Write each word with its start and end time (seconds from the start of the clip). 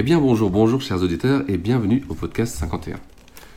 Eh 0.00 0.02
bien 0.02 0.18
bonjour, 0.18 0.48
bonjour 0.48 0.80
chers 0.80 1.02
auditeurs 1.02 1.42
et 1.46 1.58
bienvenue 1.58 2.02
au 2.08 2.14
podcast 2.14 2.56
51. 2.56 2.96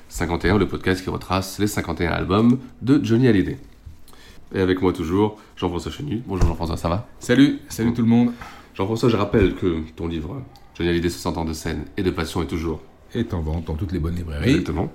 51, 0.10 0.58
le 0.58 0.68
podcast 0.68 1.02
qui 1.02 1.10
retrace 1.10 1.58
les 1.58 1.68
51 1.68 2.12
albums 2.12 2.60
de 2.82 3.00
Johnny 3.02 3.30
Hallyday. 3.30 3.58
Et 4.54 4.60
avec 4.60 4.82
moi 4.82 4.92
toujours, 4.92 5.38
Jean-François 5.56 5.90
Chenu. 5.90 6.22
Bonjour 6.28 6.46
Jean-François, 6.46 6.76
ça 6.76 6.90
va? 6.90 7.08
Salut, 7.22 7.60
salut 7.70 7.94
tout 7.94 8.02
le 8.02 8.10
monde. 8.10 8.34
Jean-François, 8.74 9.08
je 9.08 9.16
rappelle 9.16 9.56
que 9.56 9.84
ton 9.96 10.06
livre, 10.06 10.44
Johnny 10.76 10.90
Hallyday 10.90 11.08
60 11.08 11.38
ans 11.38 11.46
de 11.46 11.54
scène 11.54 11.86
et 11.96 12.04
de 12.04 12.12
passion 12.12 12.44
est 12.44 12.48
toujours 12.48 12.82
Est 13.14 13.34
en 13.34 13.40
vente 13.40 13.64
dans 13.64 13.76
toutes 13.76 13.94
les 13.94 14.00
bonnes 14.00 14.18
librairies. 14.18 14.50
Exactement. 14.50 14.92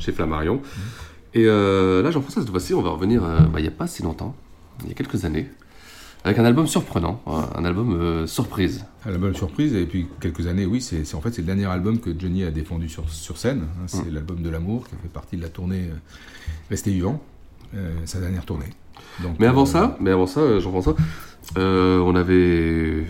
Chez 0.00 0.10
Flammarion. 0.10 0.60
Et 1.34 1.44
euh, 1.46 2.02
là, 2.02 2.10
Jean-François, 2.10 2.42
cette 2.42 2.50
fois-ci, 2.50 2.74
on 2.74 2.82
va 2.82 2.90
revenir 2.90 3.22
euh, 3.24 3.42
bah, 3.42 3.60
il 3.60 3.62
n'y 3.62 3.68
a 3.68 3.70
pas 3.70 3.86
si 3.86 4.02
longtemps, 4.02 4.34
il 4.82 4.88
y 4.88 4.90
a 4.90 4.94
quelques 4.94 5.24
années, 5.24 5.48
avec 6.28 6.38
un 6.38 6.44
album 6.44 6.66
surprenant, 6.66 7.22
un 7.26 7.64
album 7.64 7.92
euh, 8.00 8.26
surprise. 8.26 8.84
La 9.06 9.16
bonne 9.18 9.34
surprise, 9.34 9.74
et 9.74 9.86
puis 9.86 10.06
quelques 10.20 10.46
années, 10.46 10.66
oui, 10.66 10.80
c'est 10.80 11.14
en 11.14 11.20
fait 11.20 11.32
c'est 11.32 11.40
le 11.42 11.46
dernier 11.46 11.64
album 11.66 11.98
que 12.00 12.10
Johnny 12.18 12.44
a 12.44 12.50
défendu 12.50 12.88
sur, 12.88 13.08
sur 13.10 13.36
scène. 13.38 13.62
hein. 13.62 13.84
c'est 13.86 14.10
l'album 14.10 14.42
de 14.42 14.50
l'amour 14.50 14.84
qui 14.88 14.94
fait 15.02 15.08
partie 15.12 15.36
de 15.36 15.42
la 15.42 15.48
tournée 15.48 15.88
euh, 15.90 15.94
Restez 16.70 16.90
vivant, 16.90 17.22
euh, 17.74 17.92
sa 18.04 18.20
dernière 18.20 18.44
tournée. 18.44 18.66
Donc, 19.22 19.36
Mais 19.38 19.46
avant 19.46 19.62
euh, 19.62 19.66
ça, 19.66 19.96
mais 20.00 20.10
avant 20.10 20.26
ça, 20.26 20.58
Jean-François, 20.60 20.96
on 21.56 22.14
avait 22.14 23.04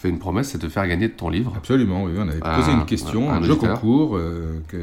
fait 0.00 0.08
une 0.08 0.18
promesse, 0.18 0.48
c'est 0.50 0.60
de 0.60 0.68
faire 0.68 0.86
gagner 0.88 1.08
ton 1.10 1.28
livre. 1.30 1.52
Absolument, 1.56 2.04
oui, 2.04 2.12
on 2.18 2.28
avait 2.28 2.38
Ah, 2.42 2.56
posé 2.58 2.72
une 2.72 2.84
question, 2.84 3.30
un 3.30 3.36
un, 3.36 3.42
jeu 3.42 3.52
auditeur. 3.52 3.80
concours 3.80 4.18
que, 4.68 4.78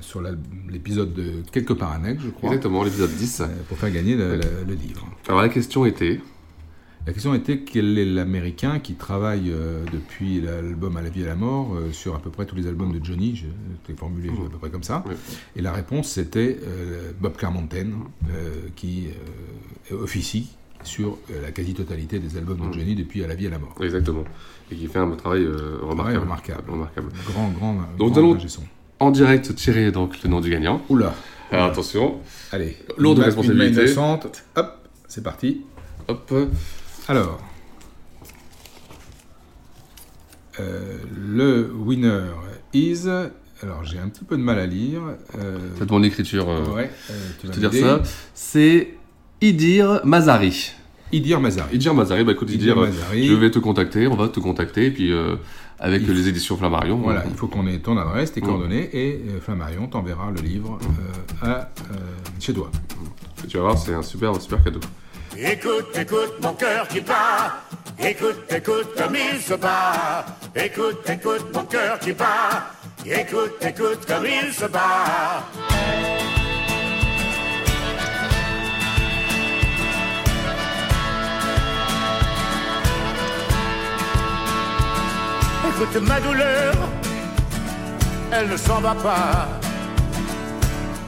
sur 0.00 0.22
l'épisode 0.70 1.12
de 1.14 1.42
Quelque 1.52 1.72
part 1.72 1.92
un 1.92 2.04
aigle, 2.04 2.22
je 2.24 2.30
crois, 2.30 2.48
Exactement, 2.50 2.82
l'épisode 2.82 3.10
10. 3.14 3.40
euh, 3.40 3.46
pour 3.68 3.78
faire 3.78 3.90
gagner 3.90 4.16
le, 4.16 4.36
le- 4.36 4.42
le 4.66 4.74
livre. 4.74 5.06
Alors 5.28 5.40
la 5.42 5.48
question 5.48 5.84
était, 5.86 6.20
La 7.06 7.12
question 7.12 7.34
était 7.34 7.60
quel 7.60 7.96
est 7.98 8.04
l'américain 8.04 8.80
qui 8.80 8.94
travaille 8.94 9.52
euh, 9.52 9.84
depuis 9.92 10.40
l'album 10.40 10.96
À 10.96 11.02
la 11.02 11.08
vie 11.08 11.20
et 11.22 11.24
à 11.24 11.28
la 11.28 11.34
mort 11.36 11.72
euh, 11.74 11.92
sur 11.92 12.16
à 12.16 12.18
peu 12.18 12.30
près 12.30 12.46
tous 12.46 12.56
les 12.56 12.66
albums 12.66 12.98
de 12.98 13.04
Johnny, 13.04 13.36
je 13.36 13.44
l'ai 13.88 13.94
formulé 13.96 14.28
à 14.28 14.50
peu 14.50 14.58
près 14.58 14.70
comme 14.70 14.82
ça. 14.82 15.04
Oui. 15.06 15.14
Et 15.54 15.62
la 15.62 15.72
réponse 15.72 16.08
c'était 16.08 16.58
euh, 16.66 17.12
Bob 17.20 17.36
Clearmountain 17.36 17.86
euh, 18.30 18.50
qui 18.74 19.06
officie 19.92 20.48
sur 20.82 21.18
la 21.42 21.50
quasi-totalité 21.52 22.18
des 22.18 22.36
albums 22.36 22.58
de 22.68 22.72
Johnny 22.72 22.94
depuis 22.96 23.22
À 23.24 23.28
la 23.28 23.34
vie 23.36 23.44
et 23.44 23.48
à 23.48 23.50
la 23.52 23.58
mort. 23.58 23.74
exactement, 23.80 24.24
et 24.70 24.74
qui 24.74 24.86
fait 24.88 24.98
un 24.98 25.10
travail 25.12 25.46
remarquable. 25.82 26.20
remarquable. 26.20 26.70
remarquable. 26.70 27.08
Grand, 27.28 27.48
grand, 27.50 27.74
Donc, 27.98 28.12
grand 28.14 28.22
nous 28.22 28.30
allons-. 28.36 28.38
En 28.98 29.10
direct, 29.12 29.54
tirer 29.54 29.92
donc 29.92 30.20
le 30.24 30.28
nom 30.30 30.40
du 30.40 30.50
gagnant. 30.50 30.82
Oula, 30.88 31.14
Alors 31.52 31.66
attention, 31.66 32.16
allez, 32.50 32.76
Lourde 32.98 33.20
responsabilité. 33.20 33.68
Une 33.68 33.74
main 33.76 33.82
innocente, 33.82 34.44
hop, 34.56 34.88
c'est 35.06 35.22
parti. 35.22 35.62
hop, 36.08 36.32
Alors, 37.08 37.40
euh, 40.60 40.98
le 41.16 41.72
winner 41.74 42.22
is. 42.74 43.06
Alors, 43.62 43.84
j'ai 43.84 43.98
un 43.98 44.08
petit 44.08 44.24
peu 44.24 44.36
de 44.36 44.42
mal 44.42 44.58
à 44.58 44.66
lire. 44.66 45.00
Euh, 45.38 45.58
c'est 45.78 45.90
mon 45.90 46.02
écriture. 46.02 46.48
euh, 46.50 46.64
ouais, 46.74 46.90
euh, 47.10 47.14
tu 47.40 47.46
vas 47.46 47.52
te 47.54 47.60
dire 47.60 47.72
ça. 47.72 48.02
C'est 48.34 48.94
Idir 49.40 50.00
Mazari. 50.04 50.72
Idir 51.12 51.40
Mazari. 51.40 51.76
Idir 51.76 51.94
Mazari, 51.94 52.24
bah 52.24 52.32
écoute 52.32 52.50
Idir 52.50 52.72
Idir, 52.76 52.76
Mazari. 52.76 53.26
je 53.28 53.34
vais 53.34 53.50
te 53.50 53.58
contacter, 53.60 54.08
on 54.08 54.16
va 54.16 54.28
te 54.28 54.40
contacter, 54.40 54.86
et 54.86 54.90
puis 54.90 55.12
avec 55.78 56.02
Il- 56.02 56.12
les 56.12 56.28
éditions 56.28 56.56
Flammarion. 56.56 56.96
Voilà, 56.98 57.22
on- 57.24 57.30
il 57.30 57.36
faut 57.36 57.46
qu'on 57.46 57.66
ait 57.68 57.78
ton 57.78 57.96
adresse, 57.96 58.32
tes 58.32 58.40
Mm. 58.40 58.44
coordonnées, 58.44 58.90
et 58.92 59.20
Flammarion 59.40 59.86
t'enverra 59.86 60.30
le 60.32 60.40
livre 60.42 60.78
à, 61.42 61.70
chez 62.40 62.52
toi. 62.52 62.70
tu 63.48 63.56
vas 63.58 63.62
voir, 63.62 63.78
c'est 63.78 63.94
un 63.94 64.02
super, 64.02 64.34
super 64.42 64.62
cadeau. 64.64 64.80
Écoute, 65.38 65.94
écoute 65.94 66.34
mon 66.40 66.54
cœur 66.54 66.88
qui 66.88 67.00
bat. 67.00 67.60
Écoute, 67.98 68.50
écoute 68.50 68.88
comme 68.96 69.14
il 69.14 69.40
se 69.40 69.52
bat. 69.54 70.24
Écoute, 70.54 71.08
écoute 71.08 71.54
mon 71.54 71.64
cœur 71.64 71.98
qui 71.98 72.12
bat. 72.12 72.72
Écoute, 73.04 73.52
écoute 73.60 74.06
comme 74.06 74.24
il 74.24 74.52
se 74.52 74.64
bat. 74.64 75.44
Écoute 85.68 86.02
ma 86.02 86.20
douleur, 86.20 86.74
elle 88.32 88.48
ne 88.48 88.56
s'en 88.56 88.80
va 88.80 88.94
pas. 88.94 89.48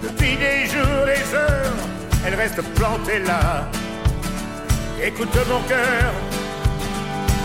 Depuis 0.03 0.37
des 0.37 0.67
jours, 0.67 1.07
des 1.07 1.35
heures, 1.35 1.73
elle 2.27 2.35
reste 2.35 2.61
plantée 2.75 3.21
là. 3.21 3.67
Écoute 5.01 5.29
mon 5.49 5.61
cœur, 5.69 6.13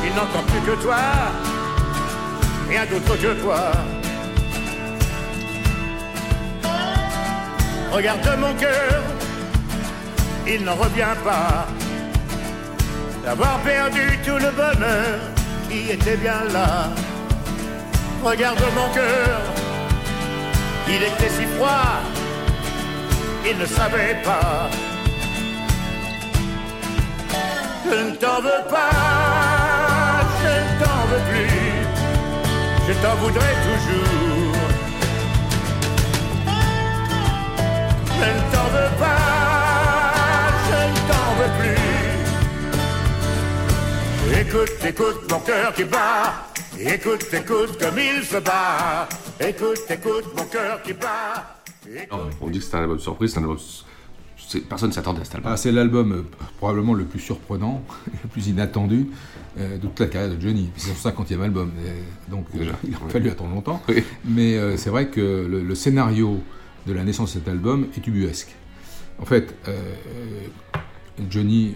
il 0.04 0.10
n'entend 0.16 0.44
plus 0.48 0.60
que 0.62 0.82
toi, 0.82 0.98
rien 2.68 2.86
d'autre 2.86 3.16
que 3.16 3.42
toi. 3.42 3.72
Regarde 7.92 8.40
mon 8.40 8.54
cœur, 8.56 9.04
il 10.48 10.64
n'en 10.64 10.74
revient 10.74 11.16
pas 11.24 11.68
d'avoir 13.24 13.60
perdu 13.60 14.20
tout 14.26 14.40
le 14.40 14.52
bonheur 14.52 15.20
qui 15.70 15.92
était 15.92 16.18
bien 16.18 16.44
là. 16.52 16.90
Regarde 18.24 18.64
mon 18.76 18.94
cœur, 18.96 19.42
il 20.88 21.04
était 21.04 21.30
si 21.30 21.46
froid, 21.56 22.02
il 23.46 23.58
ne 23.60 23.66
savait 23.66 24.18
pas. 24.24 24.70
Je 27.86 27.90
ne 27.90 28.16
t'en 28.16 28.42
veux 28.42 28.64
pas, 28.70 28.92
je 30.42 30.54
ne 30.64 30.84
t'en 30.84 31.02
veux 31.10 31.24
plus, 31.32 31.62
je 32.88 32.94
t'en 33.02 33.16
voudrais 33.16 33.56
toujours. 33.68 34.56
Je 38.20 38.28
ne 38.30 38.42
t'en 38.54 38.68
veux 38.76 38.92
pas, 39.00 40.52
je 40.70 40.80
ne 40.90 40.96
t'en 41.10 41.28
veux 41.40 41.54
plus. 41.60 41.88
Écoute, 44.40 44.76
écoute 44.86 45.20
mon 45.32 45.40
cœur 45.40 45.74
qui 45.74 45.84
bat, 45.84 46.48
écoute, 46.80 47.34
écoute 47.34 47.78
comme 47.80 48.00
il 48.00 48.24
se 48.24 48.38
bat. 48.38 49.08
Écoute, 49.40 49.80
écoute 49.90 50.26
mon 50.38 50.46
cœur 50.46 50.82
qui 50.84 50.94
bat. 50.94 51.60
On 52.40 52.48
dit 52.48 52.60
que 52.60 52.66
c'était 52.66 52.78
un 52.78 52.82
album 52.82 53.00
surprise, 53.00 53.34
c'est 53.34 53.40
un 53.40 53.44
album. 53.44 53.58
Personne 54.62 54.90
ne 54.90 54.94
s'attendait 54.94 55.22
à 55.22 55.26
cet 55.26 55.36
album. 55.36 55.52
Ah, 55.54 55.58
c'est 55.58 55.72
l'album 55.72 56.12
euh, 56.12 56.22
probablement 56.58 56.94
le 56.94 57.06
plus 57.06 57.20
surprenant, 57.20 57.84
le 58.24 58.30
plus 58.30 58.48
inattendu 58.48 59.08
euh, 59.60 59.78
de 59.78 59.82
toute 59.82 60.00
la 60.00 60.08
carrière 60.08 60.36
de 60.36 60.42
Johnny. 60.42 60.70
C'est 60.76 60.94
son 60.94 61.10
50e 61.10 61.42
album, 61.42 61.72
donc 62.30 62.46
euh, 62.56 62.60
Déjà, 62.60 62.74
il 62.84 62.94
a 62.94 62.98
fallu 63.10 63.30
attendre 63.30 63.54
longtemps. 63.54 63.82
Oui. 63.88 64.04
Mais 64.26 64.78
c'est 64.78 64.90
vrai 64.90 65.08
que 65.08 65.48
le, 65.50 65.62
le 65.62 65.76
scénario 65.76 66.40
de 66.88 66.94
la 66.94 67.04
naissance 67.04 67.34
de 67.34 67.40
cet 67.40 67.48
album 67.48 67.88
est 67.96 68.06
ubuesque. 68.06 68.56
En 69.20 69.26
fait, 69.26 69.56
Johnny 71.30 71.76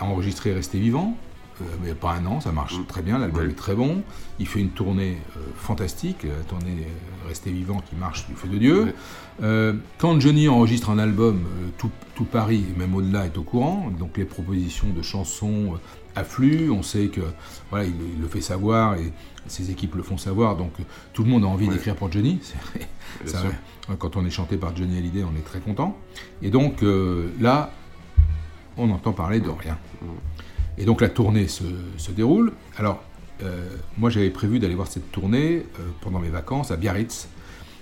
a 0.00 0.04
enregistré 0.04 0.52
Rester 0.52 0.78
vivant, 0.78 1.16
euh, 1.60 1.64
mais 1.82 1.94
pas 1.94 2.12
un 2.14 2.26
an, 2.26 2.40
ça 2.40 2.52
marche 2.52 2.74
très 2.88 3.02
bien, 3.02 3.18
l'album 3.18 3.48
est 3.48 3.54
très 3.54 3.74
bon. 3.74 4.02
Il 4.38 4.46
fait 4.46 4.60
une 4.60 4.70
tournée 4.70 5.18
euh, 5.36 5.40
fantastique, 5.56 6.24
la 6.24 6.42
tournée 6.44 6.86
Rester 7.28 7.50
vivant 7.50 7.80
qui 7.88 7.96
marche 7.96 8.26
du 8.26 8.34
feu 8.34 8.48
de 8.48 8.58
Dieu. 8.58 8.94
Euh, 9.42 9.72
quand 9.98 10.20
Johnny 10.20 10.48
enregistre 10.48 10.90
un 10.90 10.98
album, 10.98 11.44
tout, 11.78 11.90
tout 12.14 12.24
Paris, 12.24 12.64
et 12.74 12.78
même 12.78 12.94
au-delà, 12.94 13.24
est 13.26 13.38
au 13.38 13.42
courant. 13.42 13.90
Donc 13.98 14.18
les 14.18 14.24
propositions 14.26 14.88
de 14.90 15.00
chansons 15.00 15.74
affluent. 16.16 16.70
On 16.70 16.82
sait 16.82 17.06
que 17.08 17.22
voilà, 17.70 17.86
il, 17.86 17.94
il 18.14 18.20
le 18.20 18.28
fait 18.28 18.40
savoir 18.42 18.94
et 18.96 19.12
ses 19.46 19.70
équipes 19.70 19.94
le 19.94 20.02
font 20.02 20.18
savoir. 20.18 20.56
Donc 20.56 20.72
tout 21.14 21.24
le 21.24 21.30
monde 21.30 21.44
a 21.44 21.46
envie 21.46 21.66
d'écrire 21.68 21.96
pour 21.96 22.12
Johnny. 22.12 22.40
C'est- 22.42 22.86
ça, 23.26 23.38
quand 23.98 24.16
on 24.16 24.26
est 24.26 24.30
chanté 24.30 24.56
par 24.56 24.76
Johnny 24.76 24.98
Hallyday, 24.98 25.24
on 25.24 25.34
est 25.38 25.44
très 25.44 25.60
content. 25.60 25.96
Et 26.42 26.50
donc 26.50 26.84
là, 27.40 27.70
on 28.76 28.90
entend 28.90 29.12
parler 29.12 29.40
de 29.40 29.48
rien. 29.50 29.78
Et 30.78 30.84
donc 30.84 31.00
la 31.00 31.08
tournée 31.08 31.48
se, 31.48 31.64
se 31.96 32.10
déroule. 32.10 32.52
Alors, 32.76 33.02
euh, 33.42 33.68
moi 33.98 34.10
j'avais 34.10 34.30
prévu 34.30 34.58
d'aller 34.58 34.74
voir 34.74 34.86
cette 34.86 35.10
tournée 35.10 35.66
euh, 35.78 35.82
pendant 36.00 36.20
mes 36.20 36.28
vacances 36.28 36.70
à 36.70 36.76
Biarritz, 36.76 37.28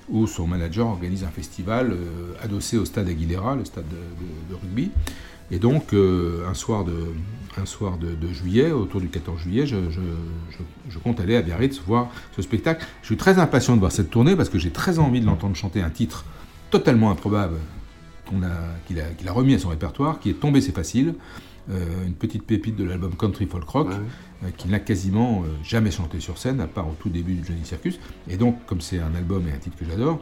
où 0.08 0.26
son 0.26 0.46
manager 0.46 0.86
organise 0.86 1.24
un 1.24 1.30
festival 1.30 1.92
euh, 1.92 2.34
adossé 2.42 2.76
au 2.76 2.84
stade 2.84 3.08
Aguilera, 3.08 3.54
le 3.56 3.64
stade 3.64 3.84
de, 3.88 4.54
rugby. 4.54 4.90
Et 5.50 5.58
donc, 5.58 5.92
un 5.92 6.54
soir, 6.54 6.82
de, 6.82 6.94
un 7.58 7.66
soir 7.66 7.98
de, 7.98 8.32
juillet, 8.32 8.70
autour 8.70 9.02
du 9.02 9.08
14 9.08 9.38
juillet, 9.38 9.66
je, 9.66 10.98
compte 11.04 11.20
aller 11.20 11.36
à 11.36 11.42
Biarritz 11.42 11.78
voir 11.86 12.08
ce 12.34 12.40
spectacle. 12.40 12.86
Je 13.02 13.06
suis 13.08 13.18
très 13.18 13.38
impatient 13.38 13.74
de 13.74 13.80
voir 13.80 13.92
cette 13.92 14.08
tournée 14.08 14.34
parce 14.34 14.48
que 14.48 14.58
j'ai 14.58 14.70
très 14.70 14.98
envie 14.98 15.20
de 15.20 15.26
l'entendre 15.26 15.54
chanter 15.54 15.82
un 15.82 15.90
titre 15.90 16.24
totalement 16.70 17.10
improbable 17.10 17.56
a- 18.42 18.78
qu'il 18.86 18.98
a, 18.98 19.04
qu'il 19.18 19.28
a 19.28 19.32
remis 19.32 19.54
à 19.54 19.58
son 19.58 19.68
répertoire, 19.68 20.20
qui 20.20 20.30
est 20.30 20.34
Tombé 20.34 20.62
c'est 20.62 20.74
facile, 20.74 21.14
euh, 21.70 22.06
une 22.06 22.14
petite 22.14 22.44
pépite 22.44 22.76
de 22.76 22.84
l'album 22.84 23.14
Country 23.16 23.46
Folk 23.46 23.68
Rock, 23.68 23.88
euh, 23.92 24.50
qu'il 24.56 24.70
n'a 24.70 24.80
quasiment 24.80 25.42
euh, 25.42 25.46
jamais 25.62 25.90
chanté 25.90 26.20
sur 26.20 26.38
scène, 26.38 26.60
à 26.60 26.66
part 26.66 26.88
au 26.88 26.94
tout 26.98 27.08
début 27.08 27.34
du 27.34 27.44
Johnny 27.44 27.64
Circus. 27.64 28.00
Et 28.28 28.36
donc, 28.36 28.64
comme 28.66 28.80
c'est 28.80 28.98
un 28.98 29.14
album 29.14 29.46
et 29.48 29.52
un 29.52 29.58
titre 29.58 29.76
que 29.76 29.84
j'adore, 29.84 30.20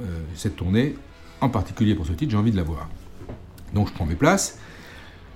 euh, 0.00 0.20
cette 0.34 0.56
tournée, 0.56 0.96
en 1.40 1.48
particulier 1.48 1.94
pour 1.94 2.06
ce 2.06 2.12
titre, 2.12 2.32
j'ai 2.32 2.36
envie 2.36 2.50
de 2.50 2.56
la 2.56 2.64
voir. 2.64 2.88
Donc 3.74 3.88
je 3.88 3.92
prends 3.92 4.06
mes 4.06 4.16
places. 4.16 4.58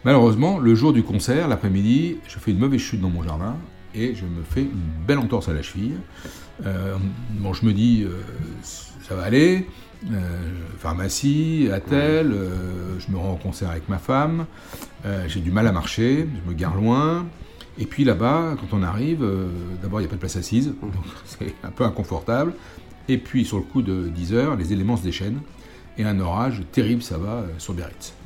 Malheureusement, 0.04 0.58
le 0.58 0.74
jour 0.74 0.92
du 0.92 1.02
concert, 1.02 1.48
l'après-midi, 1.48 2.18
je 2.26 2.38
fais 2.38 2.50
une 2.50 2.58
mauvaise 2.58 2.80
chute 2.80 3.00
dans 3.00 3.10
mon 3.10 3.22
jardin 3.22 3.56
et 3.94 4.14
je 4.14 4.24
me 4.24 4.42
fais 4.42 4.62
une 4.62 5.06
belle 5.06 5.18
entorse 5.18 5.48
à 5.48 5.52
la 5.52 5.62
cheville. 5.62 5.96
Euh, 6.66 6.96
bon, 7.32 7.52
je 7.52 7.64
me 7.64 7.72
dis, 7.72 8.04
euh, 8.04 8.20
ça 8.62 9.14
va 9.14 9.24
aller. 9.24 9.66
Euh, 10.12 10.16
pharmacie, 10.78 11.68
attel, 11.72 12.34
je 12.98 13.12
me 13.12 13.18
rends 13.18 13.32
au 13.32 13.36
concert 13.36 13.70
avec 13.70 13.88
ma 13.88 13.98
femme. 13.98 14.46
J'ai 15.26 15.40
du 15.40 15.50
mal 15.50 15.66
à 15.66 15.72
marcher, 15.72 16.28
je 16.44 16.50
me 16.50 16.54
gare 16.54 16.76
loin. 16.76 17.26
Et 17.78 17.86
puis 17.86 18.04
là-bas, 18.04 18.56
quand 18.60 18.76
on 18.76 18.82
arrive, 18.82 19.24
d'abord 19.82 20.00
il 20.00 20.04
n'y 20.04 20.06
a 20.06 20.10
pas 20.10 20.16
de 20.16 20.20
place 20.20 20.36
assise, 20.36 20.66
donc 20.66 20.92
c'est 21.24 21.54
un 21.64 21.70
peu 21.70 21.84
inconfortable. 21.84 22.52
Et 23.08 23.18
puis 23.18 23.44
sur 23.44 23.56
le 23.56 23.62
coup 23.64 23.82
de 23.82 24.08
10 24.08 24.34
heures, 24.34 24.56
les 24.56 24.72
éléments 24.72 24.96
se 24.96 25.02
déchaînent 25.02 25.40
et 25.96 26.04
un 26.04 26.20
orage 26.20 26.62
terrible 26.72 27.02
ça 27.02 27.18
va 27.18 27.44
sur 27.58 27.74
Biarritz. 27.74 28.17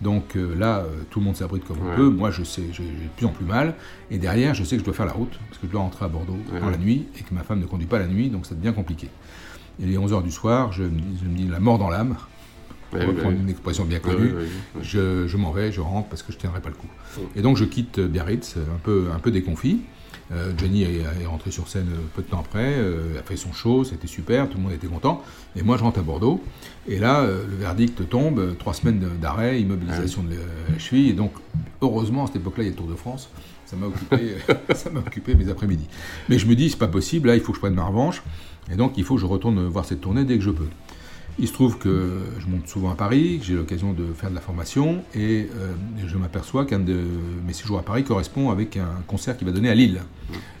Donc 0.00 0.36
euh, 0.36 0.54
là, 0.54 0.78
euh, 0.78 1.02
tout 1.10 1.18
le 1.18 1.24
monde 1.26 1.36
s'abrite 1.36 1.64
comme 1.64 1.78
on 1.84 1.90
Ouais. 1.90 1.96
peut. 1.96 2.08
Moi, 2.08 2.30
je 2.30 2.42
sais, 2.44 2.62
j'ai 2.72 2.84
de 2.84 2.90
plus 3.16 3.26
en 3.26 3.30
plus 3.30 3.44
mal. 3.44 3.74
Et 4.10 4.18
derrière, 4.18 4.54
je 4.54 4.62
sais 4.64 4.76
que 4.76 4.80
je 4.80 4.84
dois 4.84 4.94
faire 4.94 5.06
la 5.06 5.12
route 5.12 5.32
parce 5.48 5.58
que 5.60 5.66
je 5.66 5.72
dois 5.72 5.80
rentrer 5.80 6.04
à 6.04 6.08
Bordeaux 6.08 6.36
Ouais. 6.52 6.60
dans 6.60 6.70
la 6.70 6.78
nuit 6.78 7.06
et 7.18 7.22
que 7.22 7.34
ma 7.34 7.42
femme 7.42 7.60
ne 7.60 7.66
conduit 7.66 7.86
pas 7.88 7.98
la 7.98 8.06
nuit, 8.06 8.28
donc 8.30 8.46
ça 8.46 8.54
devient 8.54 8.72
compliqué. 8.74 9.08
Et 9.82 9.86
les 9.86 9.98
11 9.98 10.12
heures 10.12 10.22
du 10.22 10.30
soir, 10.30 10.72
je 10.72 10.82
me 10.84 10.88
dis, 10.90 11.18
je 11.22 11.28
me 11.28 11.34
dis 11.36 11.46
la 11.48 11.60
mort 11.60 11.78
dans 11.78 11.90
l'âme. 11.90 12.16
Pour 12.90 13.00
Ouais, 13.00 13.04
reprendre 13.06 13.36
une 13.38 13.50
expression 13.50 13.84
bien 13.84 13.98
connue. 13.98 14.32
Je, 14.80 15.26
je 15.26 15.36
m'en 15.36 15.52
vais, 15.52 15.70
je 15.72 15.80
rentre 15.82 16.08
parce 16.08 16.22
que 16.22 16.32
je 16.32 16.38
tiendrai 16.38 16.60
pas 16.62 16.70
le 16.70 16.74
coup. 16.74 16.86
Et 17.36 17.42
donc 17.42 17.58
je 17.58 17.64
quitte 17.66 18.00
Biarritz 18.00 18.54
euh, 18.56 18.62
un 18.74 18.78
peu, 18.82 19.08
un 19.14 19.18
peu 19.18 19.30
déconfit. 19.30 19.80
Euh, 20.30 20.52
Johnny 20.58 20.82
est, 20.82 20.98
est 21.22 21.26
rentré 21.26 21.50
sur 21.50 21.68
scène 21.68 21.86
euh, 21.90 22.00
peu 22.14 22.20
de 22.22 22.26
temps 22.28 22.40
après, 22.40 22.74
euh, 22.76 23.18
a 23.18 23.22
fait 23.22 23.36
son 23.36 23.52
show, 23.52 23.84
c'était 23.84 24.06
super, 24.06 24.48
tout 24.48 24.58
le 24.58 24.62
monde 24.64 24.72
était 24.72 24.86
content. 24.86 25.22
Et 25.56 25.62
moi 25.62 25.78
je 25.78 25.82
rentre 25.84 26.00
à 26.00 26.02
Bordeaux. 26.02 26.42
Et 26.86 26.98
là, 26.98 27.20
euh, 27.20 27.44
le 27.48 27.56
verdict 27.56 28.06
tombe, 28.08 28.56
trois 28.58 28.74
semaines 28.74 29.00
d'arrêt, 29.20 29.60
immobilisation 29.60 30.22
de 30.22 30.34
la- 30.34 30.78
cheville. 30.78 31.08
Et 31.08 31.12
donc, 31.14 31.32
heureusement, 31.80 32.24
à 32.24 32.26
cette 32.26 32.36
époque-là, 32.36 32.64
il 32.64 32.66
y 32.66 32.68
a 32.68 32.72
le 32.72 32.76
Tour 32.76 32.88
de 32.88 32.94
France. 32.94 33.30
Ça 33.64 33.76
m'a 33.76 33.86
occupé, 33.86 34.34
ça 34.74 34.90
m'a 34.90 35.00
occupé 35.00 35.34
mes 35.34 35.48
après-midi. 35.50 35.86
Mais 36.28 36.38
je 36.38 36.46
me 36.46 36.54
dis, 36.54 36.68
c'est 36.70 36.78
pas 36.78 36.88
possible, 36.88 37.28
là, 37.28 37.34
il 37.34 37.40
faut 37.40 37.52
que 37.52 37.56
je 37.56 37.60
prenne 37.60 37.74
ma 37.74 37.84
revanche. 37.84 38.22
Et 38.70 38.76
donc, 38.76 38.98
il 38.98 39.04
faut 39.04 39.14
que 39.14 39.20
je 39.22 39.26
retourne 39.26 39.66
voir 39.66 39.84
cette 39.86 40.02
tournée 40.02 40.24
dès 40.24 40.36
que 40.36 40.44
je 40.44 40.50
peux. 40.50 40.68
Il 41.40 41.46
se 41.46 41.52
trouve 41.52 41.78
que 41.78 42.18
je 42.40 42.46
monte 42.48 42.66
souvent 42.66 42.90
à 42.90 42.96
Paris, 42.96 43.38
que 43.38 43.44
j'ai 43.46 43.54
l'occasion 43.54 43.92
de 43.92 44.12
faire 44.12 44.28
de 44.30 44.34
la 44.34 44.40
formation, 44.40 45.04
et 45.14 45.48
euh, 45.56 45.72
je 46.04 46.16
m'aperçois 46.16 46.64
qu'un 46.66 46.80
de 46.80 47.00
mes 47.46 47.52
séjours 47.52 47.78
à 47.78 47.82
Paris 47.82 48.02
correspond 48.02 48.50
avec 48.50 48.76
un 48.76 48.88
concert 49.06 49.36
qu'il 49.36 49.46
va 49.46 49.52
donner 49.52 49.70
à 49.70 49.74
Lille. 49.74 50.00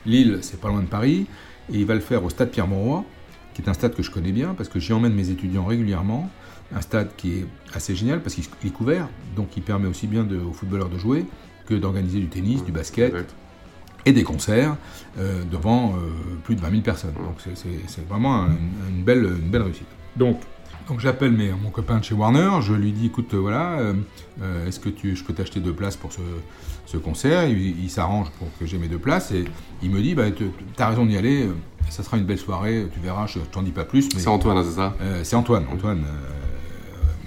Lille, 0.06 0.38
c'est 0.42 0.60
pas 0.60 0.68
loin 0.68 0.82
de 0.82 0.86
Paris, 0.86 1.26
et 1.72 1.78
il 1.78 1.84
va 1.84 1.94
le 1.94 2.00
faire 2.00 2.22
au 2.24 2.30
stade 2.30 2.50
Pierre-Mauroy, 2.50 3.04
qui 3.54 3.62
est 3.62 3.68
un 3.68 3.74
stade 3.74 3.94
que 3.94 4.04
je 4.04 4.10
connais 4.12 4.30
bien, 4.30 4.54
parce 4.54 4.68
que 4.68 4.78
j'y 4.78 4.92
emmène 4.92 5.14
mes 5.14 5.30
étudiants 5.30 5.64
régulièrement. 5.64 6.30
Un 6.72 6.80
stade 6.80 7.08
qui 7.16 7.32
est 7.38 7.46
assez 7.74 7.96
génial, 7.96 8.22
parce 8.22 8.36
qu'il 8.36 8.44
est 8.64 8.70
couvert, 8.72 9.08
donc 9.34 9.56
il 9.56 9.62
permet 9.64 9.88
aussi 9.88 10.06
bien 10.06 10.22
de- 10.22 10.38
aux 10.38 10.52
footballeurs 10.52 10.90
de 10.90 10.98
jouer 10.98 11.24
que 11.66 11.74
d'organiser 11.74 12.20
du 12.20 12.28
tennis, 12.28 12.64
du 12.64 12.70
basket, 12.72 13.12
et 14.06 14.12
des 14.12 14.22
concerts 14.22 14.76
euh, 15.18 15.42
devant 15.50 15.94
euh, 15.96 16.10
plus 16.44 16.54
de 16.54 16.60
20 16.60 16.70
000 16.70 16.82
personnes. 16.82 17.14
Donc 17.14 17.38
c'est- 17.42 18.06
vraiment 18.08 18.42
un- 18.44 18.50
une, 18.90 19.02
belle, 19.02 19.24
une 19.24 19.50
belle 19.50 19.62
réussite. 19.62 19.88
Donc, 20.16 20.40
donc 20.88 21.00
j'appelle 21.00 21.32
mon 21.62 21.70
copain 21.70 21.98
de 21.98 22.04
chez 22.04 22.14
Warner, 22.14 22.50
je 22.62 22.72
lui 22.72 22.92
dis 22.92 23.06
écoute, 23.06 23.34
euh, 23.34 23.38
voilà, 23.38 23.78
euh, 23.78 23.94
euh, 24.42 24.66
est-ce 24.66 24.80
que 24.80 24.88
tu, 24.88 25.14
je 25.14 25.22
peux 25.22 25.34
t'acheter 25.34 25.60
deux 25.60 25.72
places 25.74 25.96
pour 25.96 26.12
ce, 26.12 26.20
ce 26.86 26.96
concert? 26.96 27.46
Il, 27.48 27.82
il 27.84 27.90
s'arrange 27.90 28.30
pour 28.38 28.48
que 28.58 28.66
j'ai 28.66 28.78
mes 28.78 28.88
deux 28.88 28.98
places 28.98 29.30
et 29.32 29.44
il 29.82 29.90
me 29.90 30.00
dit 30.00 30.14
bah, 30.14 30.30
tu 30.30 30.46
as 30.78 30.88
raison 30.88 31.04
d'y 31.04 31.16
aller, 31.16 31.48
ça 31.90 32.02
sera 32.02 32.16
une 32.16 32.24
belle 32.24 32.38
soirée, 32.38 32.86
tu 32.92 33.00
verras, 33.00 33.26
je 33.26 33.38
t'en 33.38 33.62
dis 33.62 33.70
pas 33.70 33.84
plus. 33.84 34.08
C'est 34.16 34.28
Antoine, 34.28 34.64
c'est 34.64 34.76
ça? 34.76 34.94
Euh, 35.02 35.20
C'est 35.24 35.36
Antoine, 35.36 35.66
Antoine. 35.72 36.04
euh, 36.04 36.28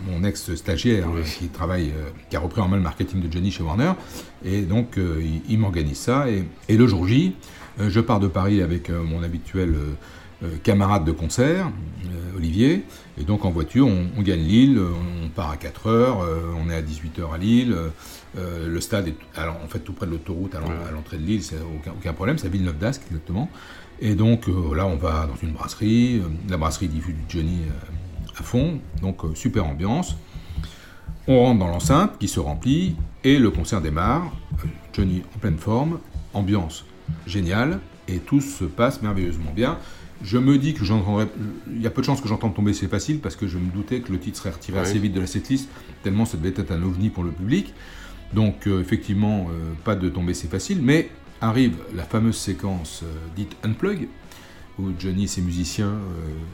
mon 0.08 0.24
ex-stagiaire 0.24 1.08
euh, 1.10 1.22
qui 1.22 1.48
travaille, 1.50 1.94
qui 2.32 2.36
a 2.36 2.40
repris 2.40 2.60
en 2.60 2.68
main 2.68 2.78
le 2.78 2.82
marketing 2.82 3.22
de 3.22 3.32
Johnny 3.32 3.52
chez 3.52 3.62
Warner. 3.62 3.92
Et 4.44 4.64
donc, 4.64 4.98
il, 4.98 5.44
il 5.48 5.60
m'organise 5.60 6.00
ça. 6.00 6.28
Et, 6.28 6.44
et 6.68 6.76
le 6.76 6.88
jour 6.88 7.08
J, 7.08 7.36
je 7.80 8.00
pars 8.00 8.20
de 8.20 8.28
Paris 8.28 8.64
avec 8.64 8.90
mon 8.90 9.22
habituel 9.22 9.76
camarade 10.64 11.06
de 11.06 11.12
concert, 11.12 11.68
euh, 12.06 12.38
Olivier. 12.38 12.84
Et 13.20 13.24
donc, 13.24 13.46
en 13.46 13.52
voiture, 13.52 13.88
on, 13.88 14.08
on 14.18 14.22
gagne 14.22 14.42
Lille, 14.42 14.80
on 14.80 15.30
part 15.30 15.52
à 15.52 15.58
4 15.58 15.88
heures, 15.88 16.22
euh, 16.22 16.42
on 16.64 16.70
est 16.70 16.76
à 16.76 16.82
18 16.82 17.20
heures 17.20 17.34
à 17.34 17.38
Lille. 17.38 17.76
euh, 18.38 18.68
le 18.68 18.82
stade 18.82 19.08
est 19.10 19.16
alors, 19.36 19.58
en 19.64 19.68
fait 19.68 19.80
tout 19.80 19.94
près 19.94 20.06
de 20.06 20.12
l'autoroute 20.12 20.56
à 20.56 20.60
l'en- 20.60 20.68
à 20.88 20.92
l'entrée 20.92 21.18
de 21.18 21.24
Lille, 21.26 21.44
c'est 21.44 21.58
aucun, 21.60 21.92
aucun 21.92 22.14
problème, 22.14 22.38
c'est 22.38 22.48
à 22.48 22.50
Villeneuve 22.50 22.78
d'Ascq 22.78 23.02
exactement. 23.08 23.50
Et 24.00 24.16
donc 24.16 24.48
euh, 24.48 24.74
là, 24.74 24.88
on 24.88 24.96
va 24.96 25.28
dans 25.28 25.36
une 25.44 25.52
brasserie, 25.54 26.20
euh, 26.20 26.30
la 26.50 26.58
brasserie 26.58 26.88
diffuse 26.88 27.14
du 27.14 27.24
Johnny 27.38 27.60
euh, 27.68 28.40
à 28.40 28.44
fond, 28.44 28.80
donc 29.02 29.24
euh, 29.26 29.36
super 29.36 29.66
ambiance. 29.68 30.16
On 31.28 31.40
rentre 31.40 31.60
dans 31.60 31.68
l'enceinte 31.68 32.18
qui 32.20 32.28
se 32.28 32.40
remplit 32.40 32.96
et 33.24 33.38
le 33.38 33.52
concert 33.52 33.82
démarre. 33.82 34.32
Euh, 34.64 34.68
Johnny 34.94 35.22
en 35.36 35.40
pleine 35.40 35.58
forme, 35.58 36.00
ambiance 36.34 36.86
géniale 37.28 37.80
et 38.08 38.18
tout 38.20 38.42
se 38.42 38.64
passe 38.64 39.02
merveilleusement 39.02 39.52
bien. 39.56 39.78
Je 40.24 40.38
me 40.38 40.58
dis 40.58 40.74
que 40.74 40.86
j'entendrai. 40.86 41.28
Il 41.72 41.82
y 41.82 41.88
a 41.88 41.90
peu 41.90 42.02
de 42.02 42.06
chances 42.06 42.22
que 42.22 42.28
j'entende 42.28 42.54
tomber 42.54 42.74
C'est 42.74 42.88
facile 42.88 43.20
parce 43.20 43.36
que 43.36 43.48
je 43.48 43.58
me 43.58 43.72
doutais 43.72 44.02
que 44.02 44.12
le 44.12 44.20
titre 44.20 44.38
serait 44.38 44.52
retiré 44.52 44.80
assez 44.80 45.00
vite 45.00 45.14
de 45.14 45.20
la 45.20 45.28
setlist, 45.28 45.70
tellement 46.04 46.26
ça 46.26 46.38
devait 46.38 46.50
être 46.50 46.72
un 46.72 46.82
ovni 46.84 47.10
pour 47.10 47.24
le 47.24 47.32
public. 47.32 47.74
Donc, 48.34 48.68
euh, 48.68 48.82
effectivement, 48.82 49.48
euh, 49.50 49.74
pas 49.84 49.96
de 49.96 50.08
tomber 50.10 50.34
C'est 50.34 50.48
facile, 50.48 50.82
mais 50.82 51.10
arrive 51.42 51.76
la 51.96 52.04
fameuse 52.04 52.38
séquence 52.38 53.02
euh, 53.04 53.14
dite 53.36 53.56
Unplug, 53.64 54.08
où 54.80 54.92
Johnny 54.98 55.26
et 55.26 55.28
ses 55.28 55.42
musiciens, 55.42 55.96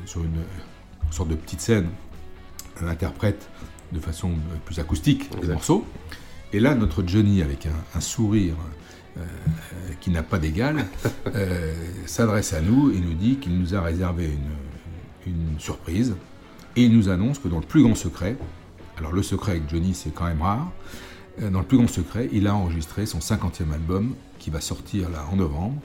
sur 0.05 0.23
une 0.23 0.41
sorte 1.11 1.29
de 1.29 1.35
petite 1.35 1.61
scène, 1.61 1.87
interprètent 2.81 3.47
de 3.91 3.99
façon 3.99 4.31
plus 4.65 4.79
acoustique 4.79 5.29
les 5.41 5.47
morceaux. 5.49 5.85
Et 6.51 6.59
là, 6.59 6.73
notre 6.73 7.03
Johnny, 7.05 7.41
avec 7.41 7.67
un, 7.67 7.97
un 7.97 8.01
sourire 8.01 8.55
qui 10.01 10.09
n'a 10.11 10.23
pas 10.23 10.37
d'égal, 10.39 10.85
euh, 11.35 11.73
s'adresse 12.05 12.53
à 12.53 12.61
nous 12.61 12.91
et 12.91 12.99
nous 12.99 13.13
dit 13.13 13.37
qu'il 13.37 13.57
nous 13.57 13.75
a 13.75 13.81
réservé 13.81 14.25
une, 15.25 15.31
une 15.33 15.59
surprise. 15.59 16.15
Et 16.75 16.83
il 16.83 16.95
nous 16.95 17.09
annonce 17.09 17.39
que 17.39 17.47
dans 17.47 17.59
le 17.59 17.65
plus 17.65 17.81
grand 17.83 17.95
secret, 17.95 18.35
alors 18.97 19.11
le 19.11 19.23
secret 19.23 19.53
avec 19.53 19.69
Johnny, 19.69 19.93
c'est 19.93 20.13
quand 20.13 20.25
même 20.25 20.41
rare, 20.41 20.71
euh, 21.41 21.49
dans 21.49 21.59
le 21.59 21.65
plus 21.65 21.77
grand 21.77 21.87
secret, 21.87 22.29
il 22.31 22.47
a 22.47 22.55
enregistré 22.55 23.05
son 23.05 23.19
50e 23.19 23.71
album 23.73 24.13
qui 24.39 24.49
va 24.49 24.61
sortir 24.61 25.09
là 25.09 25.25
en 25.31 25.35
novembre. 25.37 25.75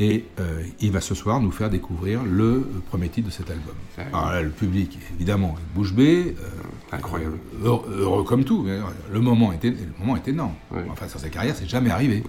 Et 0.00 0.26
euh, 0.38 0.62
il 0.80 0.92
va 0.92 1.00
ce 1.00 1.12
soir 1.16 1.40
nous 1.40 1.50
faire 1.50 1.70
découvrir 1.70 2.22
le 2.22 2.44
euh, 2.44 2.64
premier 2.88 3.08
titre 3.08 3.26
de 3.26 3.32
cet 3.32 3.50
album. 3.50 3.74
Alors 4.12 4.30
là, 4.30 4.42
le 4.42 4.50
public, 4.50 4.96
évidemment, 5.16 5.56
est 5.58 5.74
bouche 5.76 5.92
bée. 5.92 6.36
euh, 6.38 6.94
Incroyable. 6.96 7.36
Heureux, 7.64 7.96
heureux 7.98 8.22
comme 8.22 8.44
tout. 8.44 8.64
Le 9.12 9.20
moment 9.20 9.50
était, 9.52 9.70
le 9.70 9.76
moment 9.98 10.14
est 10.16 10.28
énorme. 10.28 10.54
Enfin, 10.92 11.08
sur 11.08 11.18
sa 11.18 11.28
carrière, 11.30 11.56
c'est 11.56 11.68
jamais 11.68 11.90
arrivé. 11.90 12.22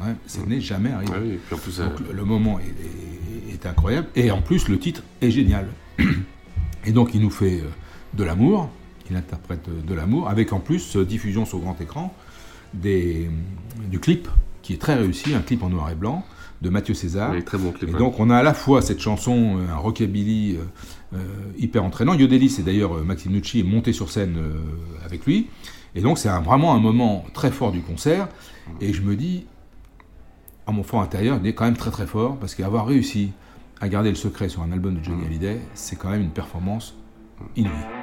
Ouais, 0.00 0.14
ça 0.26 0.40
n'est 0.46 0.60
jamais 0.60 0.90
arrivé. 0.92 1.12
Ouais, 1.12 1.18
oui, 1.22 1.30
et 1.34 1.36
puis 1.46 1.54
en 1.54 1.58
plus, 1.58 1.78
Donc, 1.78 2.00
euh, 2.00 2.12
le, 2.12 2.24
moment 2.24 2.58
est, 2.58 2.64
est- 3.50 3.54
est 3.54 3.66
incroyable. 3.66 4.08
Et 4.16 4.30
en 4.30 4.40
plus, 4.42 4.68
le 4.68 4.78
titre 4.78 5.02
est 5.20 5.30
génial. 5.30 5.66
Et 6.86 6.92
donc, 6.92 7.10
il 7.14 7.20
nous 7.20 7.30
fait 7.30 7.60
euh, 7.60 7.68
de 8.14 8.24
l'amour. 8.24 8.70
Il 9.10 9.16
interprète 9.16 9.68
euh, 9.68 9.82
de 9.86 9.94
l'amour, 9.94 10.28
avec 10.28 10.52
en 10.52 10.60
plus 10.60 10.96
diffusion 10.96 11.44
sur 11.44 11.58
grand 11.58 11.78
écran 11.80 12.14
des, 12.72 13.28
du 13.90 13.98
clip 13.98 14.28
qui 14.62 14.74
est 14.74 14.78
très 14.78 14.94
réussi, 14.94 15.34
un 15.34 15.40
clip 15.40 15.62
en 15.62 15.68
noir 15.70 15.90
et 15.90 15.94
blanc 15.94 16.24
de 16.62 16.68
Mathieu 16.70 16.94
César. 16.94 17.32
Oui, 17.32 17.42
très 17.42 17.58
bon 17.58 17.72
clip. 17.72 17.88
Et 17.88 17.92
donc 17.92 18.20
on 18.20 18.30
a 18.30 18.36
à 18.36 18.42
la 18.42 18.54
fois 18.54 18.82
cette 18.82 19.00
chanson, 19.00 19.58
un 19.68 19.76
rockabilly 19.76 20.58
euh, 21.14 21.18
hyper 21.58 21.82
entraînant. 21.82 22.14
Yodelis, 22.14 22.50
c'est 22.50 22.62
d'ailleurs 22.62 23.02
Maxime 23.04 23.32
Nucci 23.32 23.60
est 23.60 23.64
monté 23.64 23.92
sur 23.92 24.10
scène 24.10 24.36
euh, 24.38 24.52
avec 25.04 25.24
lui. 25.26 25.48
Et 25.94 26.02
donc 26.02 26.18
c'est 26.18 26.28
vraiment 26.28 26.74
un 26.74 26.78
moment 26.78 27.24
très 27.34 27.50
fort 27.50 27.72
du 27.72 27.80
concert. 27.80 28.28
Et 28.80 28.92
je 28.92 29.00
me 29.02 29.16
dis, 29.16 29.46
à 30.70 30.72
mon 30.72 30.82
fort 30.84 31.02
intérieur, 31.02 31.38
il 31.42 31.46
est 31.48 31.54
quand 31.54 31.64
même 31.64 31.76
très 31.76 31.90
très 31.90 32.06
fort 32.06 32.36
parce 32.36 32.54
qu'avoir 32.54 32.86
réussi 32.86 33.32
à 33.80 33.88
garder 33.88 34.08
le 34.08 34.14
secret 34.14 34.48
sur 34.48 34.62
un 34.62 34.72
album 34.72 34.98
de 34.98 35.04
Johnny 35.04 35.26
Hallyday, 35.26 35.60
c'est 35.74 35.96
quand 35.96 36.10
même 36.10 36.22
une 36.22 36.30
performance 36.30 36.94
inouïe. 37.56 37.99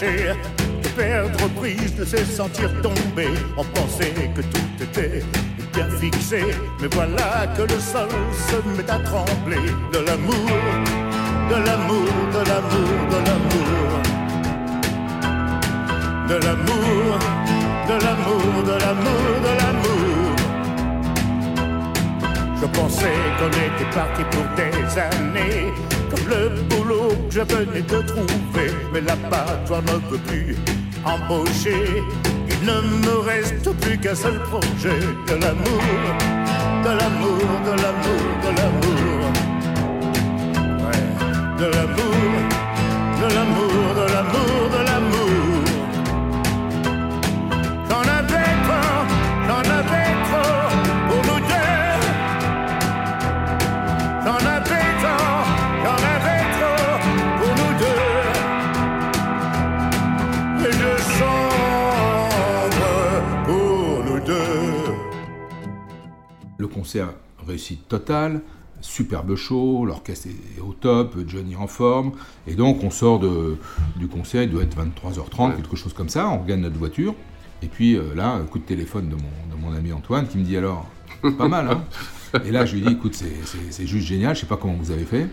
Lâcher, 0.00 0.34
perdre 0.96 1.48
prise, 1.56 1.94
de 1.96 2.04
se 2.04 2.24
sentir 2.24 2.70
tomber. 2.82 3.28
On 3.56 3.64
pensait 3.64 4.30
que 4.34 4.42
tout 4.42 4.82
était 4.82 5.22
bien 5.72 5.88
fixé, 5.98 6.42
mais 6.80 6.88
voilà 6.92 7.46
que 7.56 7.62
le 7.62 7.80
sol 7.80 8.08
se 8.32 8.56
met 8.76 8.90
à 8.90 8.98
trembler. 8.98 9.70
De 9.92 9.98
l'amour, 9.98 10.50
de 11.50 11.56
l'amour, 11.66 12.08
de 12.32 12.38
l'amour, 12.48 12.92
de 13.10 13.18
l'amour. 13.26 14.00
De 16.28 16.34
l'amour, 16.34 17.18
de 17.88 18.04
l'amour, 18.04 18.62
de 18.64 18.76
l'amour, 18.82 19.24
de 19.46 19.52
l'amour. 19.60 20.36
Je 22.60 22.66
pensais 22.66 23.18
qu'on 23.38 23.48
était 23.48 23.90
parti 23.94 24.22
pour 24.30 24.44
des 24.54 24.98
années, 24.98 25.72
le 26.28 26.62
boulot 26.68 27.08
que 27.28 27.34
je 27.34 27.40
venais 27.40 27.82
de 27.82 28.02
trouver. 28.02 28.70
Mais 28.92 29.00
là-bas, 29.00 29.46
toi 29.66 29.80
ne 29.86 30.10
veux 30.10 30.18
plus 30.18 30.56
embaucher. 31.04 32.02
Il 32.48 32.66
ne 32.66 32.80
me 33.06 33.18
reste 33.20 33.70
plus 33.80 33.98
qu'un 33.98 34.14
seul 34.14 34.38
projet 34.40 35.00
de 35.28 35.34
l'amour, 35.42 35.82
de 36.84 36.90
l'amour, 37.00 37.42
de 37.68 37.74
l'amour, 37.82 38.24
de 38.44 38.50
l'amour. 38.58 39.20
Ouais, 40.84 41.04
de 41.58 41.66
l'amour, 41.74 42.24
concert 66.80 67.08
réussite 67.46 67.86
totale, 67.88 68.40
superbe 68.80 69.34
show, 69.36 69.84
l'orchestre 69.84 70.28
est 70.28 70.60
au 70.60 70.72
top, 70.72 71.14
Johnny 71.28 71.54
en 71.56 71.66
forme, 71.66 72.12
et 72.46 72.54
donc 72.54 72.82
on 72.82 72.90
sort 72.90 73.18
de, 73.18 73.56
du 73.96 74.08
concert, 74.08 74.42
il 74.42 74.50
doit 74.50 74.62
être 74.62 74.76
23h30, 74.78 75.56
quelque 75.56 75.76
chose 75.76 75.92
comme 75.92 76.08
ça, 76.08 76.28
on 76.30 76.38
regagne 76.38 76.60
notre 76.60 76.78
voiture, 76.78 77.14
et 77.62 77.66
puis 77.66 77.96
euh, 77.96 78.14
là, 78.14 78.30
un 78.32 78.44
coup 78.44 78.58
de 78.58 78.64
téléphone 78.64 79.10
de 79.10 79.14
mon, 79.16 79.56
de 79.56 79.60
mon 79.62 79.76
ami 79.76 79.92
Antoine 79.92 80.26
qui 80.26 80.38
me 80.38 80.44
dit 80.44 80.56
alors, 80.56 80.86
pas 81.36 81.48
mal, 81.48 81.68
hein 81.70 81.84
Et 82.46 82.52
là, 82.52 82.64
je 82.64 82.76
lui 82.76 82.82
dis, 82.82 82.92
écoute, 82.92 83.14
c'est- 83.16 83.86
juste 83.86 84.06
génial, 84.06 84.34
je 84.36 84.40
sais 84.42 84.46
pas 84.46 84.56
comment 84.56 84.74
vous 84.80 84.92
avez 84.92 85.04
fait, 85.04 85.26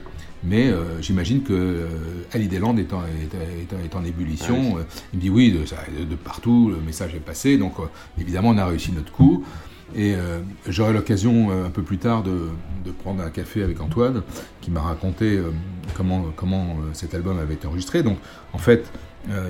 mais 0.44 0.68
euh, 0.68 1.00
j'imagine 1.02 1.44
que 1.44 1.54
euh, 1.54 1.88
Hallyday 2.34 2.58
Land 2.60 2.76
est 2.78 2.92
en, 2.92 3.04
est, 3.04 3.34
est- 3.36 3.86
est 3.86 3.96
en 3.96 4.04
ébullition. 4.04 4.80
Euh, 4.80 4.82
Il 5.14 5.18
me 5.18 5.22
dit 5.22 5.30
oui, 5.30 5.52
de, 5.52 5.64
ça- 5.66 5.78
de- 5.98 6.04
de 6.06 6.16
partout, 6.16 6.70
le 6.76 6.82
message 6.84 7.14
est 7.16 7.20
passé, 7.20 7.58
donc 7.60 7.74
euh, 7.80 7.84
évidemment, 8.20 8.50
on 8.50 8.58
a 8.58 8.66
réussi 8.66 8.92
notre 8.92 9.12
coup. 9.12 9.46
Et 9.96 10.16
euh, 10.16 10.40
j'aurai 10.68 10.94
l'occasion 10.94 11.50
euh, 11.50 11.66
un 11.66 11.70
peu 11.70 11.82
plus 11.82 11.98
tard 11.98 12.24
de, 12.24 12.50
prendre 13.04 13.22
un 13.22 13.30
café 13.30 13.64
avec 13.64 13.82
Antoine, 13.82 14.24
qui 14.62 14.72
m'a 14.72 14.80
raconté 14.82 15.38
euh, 15.38 15.52
comment, 15.94 16.26
comment 16.36 16.78
cet 16.94 17.14
album 17.14 17.38
avait 17.38 17.56
été 17.56 17.68
enregistré. 17.68 18.02
Donc, 18.02 18.18
en 18.54 18.58
fait, 18.58 18.90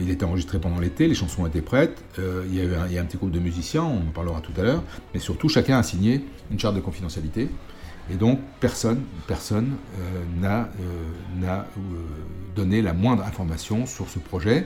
il 0.01 0.10
était 0.10 0.25
enregistré 0.25 0.60
pendant 0.60 0.79
l'été, 0.79 1.08
les 1.08 1.13
chansons 1.13 1.46
étaient 1.46 1.62
prêtes, 1.62 2.03
il, 2.17 2.56
y 2.56 2.62
a 2.62 2.63
eu 2.63 2.74
un, 2.74 2.98
a 2.98 3.00
un 3.00 3.06
petit 3.06 3.17
groupe 3.17 3.29
de 3.29 3.39
musiciens, 3.39 3.84
on 3.84 4.08
en 4.08 4.12
parlera 4.12 4.41
tout 4.41 4.53
à 4.60 4.63
l'heure, 4.63 4.84
mais 5.13 5.20
surtout, 5.20 5.50
chacun 5.50 5.77
a 5.77 5.84
signé 5.84 6.25
une 6.50 6.60
charte 6.60 6.75
de 6.75 6.79
confidentialité. 6.79 7.48
Et 8.12 8.15
donc, 8.15 8.39
personne, 8.60 9.01
personne 9.27 9.75
n'a 10.41 10.67
donné 12.56 12.82
la 12.82 12.94
moindre 12.94 13.24
information 13.24 13.86
sur 13.86 14.10
ce 14.10 14.17
projet 14.17 14.65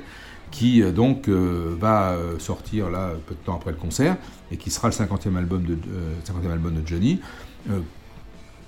qui 0.52 0.82
euh, 0.84 0.92
donc 0.92 1.28
euh, 1.30 1.76
va 1.80 2.12
euh, 2.12 2.38
sortir 2.40 2.90
là 2.90 3.12
peu 3.26 3.34
de 3.34 3.40
temps 3.40 3.56
après 3.56 3.72
le 3.72 3.78
concert 3.78 4.18
et 4.52 4.58
qui 4.58 4.70
sera 4.70 4.90
le 4.90 4.94
50e 4.94 5.36
album 5.38 5.64
de, 5.64 5.74
euh, 5.74 6.14
50e 6.26 6.52
album 6.52 6.74
de 6.74 6.86
Johnny. 6.88 7.20
Euh, 7.70 7.80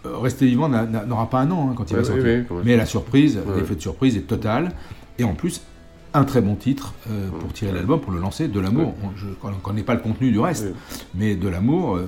Rester 0.06 0.46
vivant 0.48 0.68
n'a- 0.68 0.86
n'a- 0.86 1.06
n'aura 1.06 1.30
pas 1.30 1.40
un 1.40 1.50
an 1.52 1.70
hein, 1.70 1.74
quand 1.78 1.90
il 1.90 1.94
Ouais, 1.94 2.02
va 2.02 2.06
sortir. 2.08 2.46
oui. 2.50 2.62
Mais 2.66 2.76
la 2.76 2.86
surprise, 2.86 3.38
Ouais. 3.38 3.56
l'effet 3.58 3.76
de 3.76 3.82
surprise 3.82 4.18
est 4.18 4.28
total. 4.28 4.74
Et 5.18 5.24
en 5.24 5.34
plus, 5.34 5.62
un 6.14 6.26
très 6.26 6.42
bon 6.42 6.56
titre 6.56 6.94
euh, 7.10 7.30
pour 7.40 7.54
tirer 7.54 7.72
l'album, 7.72 8.02
pour 8.02 8.12
le 8.12 8.20
lancer, 8.20 8.50
de 8.50 8.60
l'amour. 8.60 8.96
On- 9.02 9.50
ne 9.50 9.56
connais 9.56 9.84
pas 9.84 9.94
le 9.94 10.02
contenu 10.02 10.30
du 10.32 10.40
reste, 10.40 10.68
mais 11.16 11.36
de 11.36 11.48
l'amour, 11.48 11.96
euh, 11.96 12.08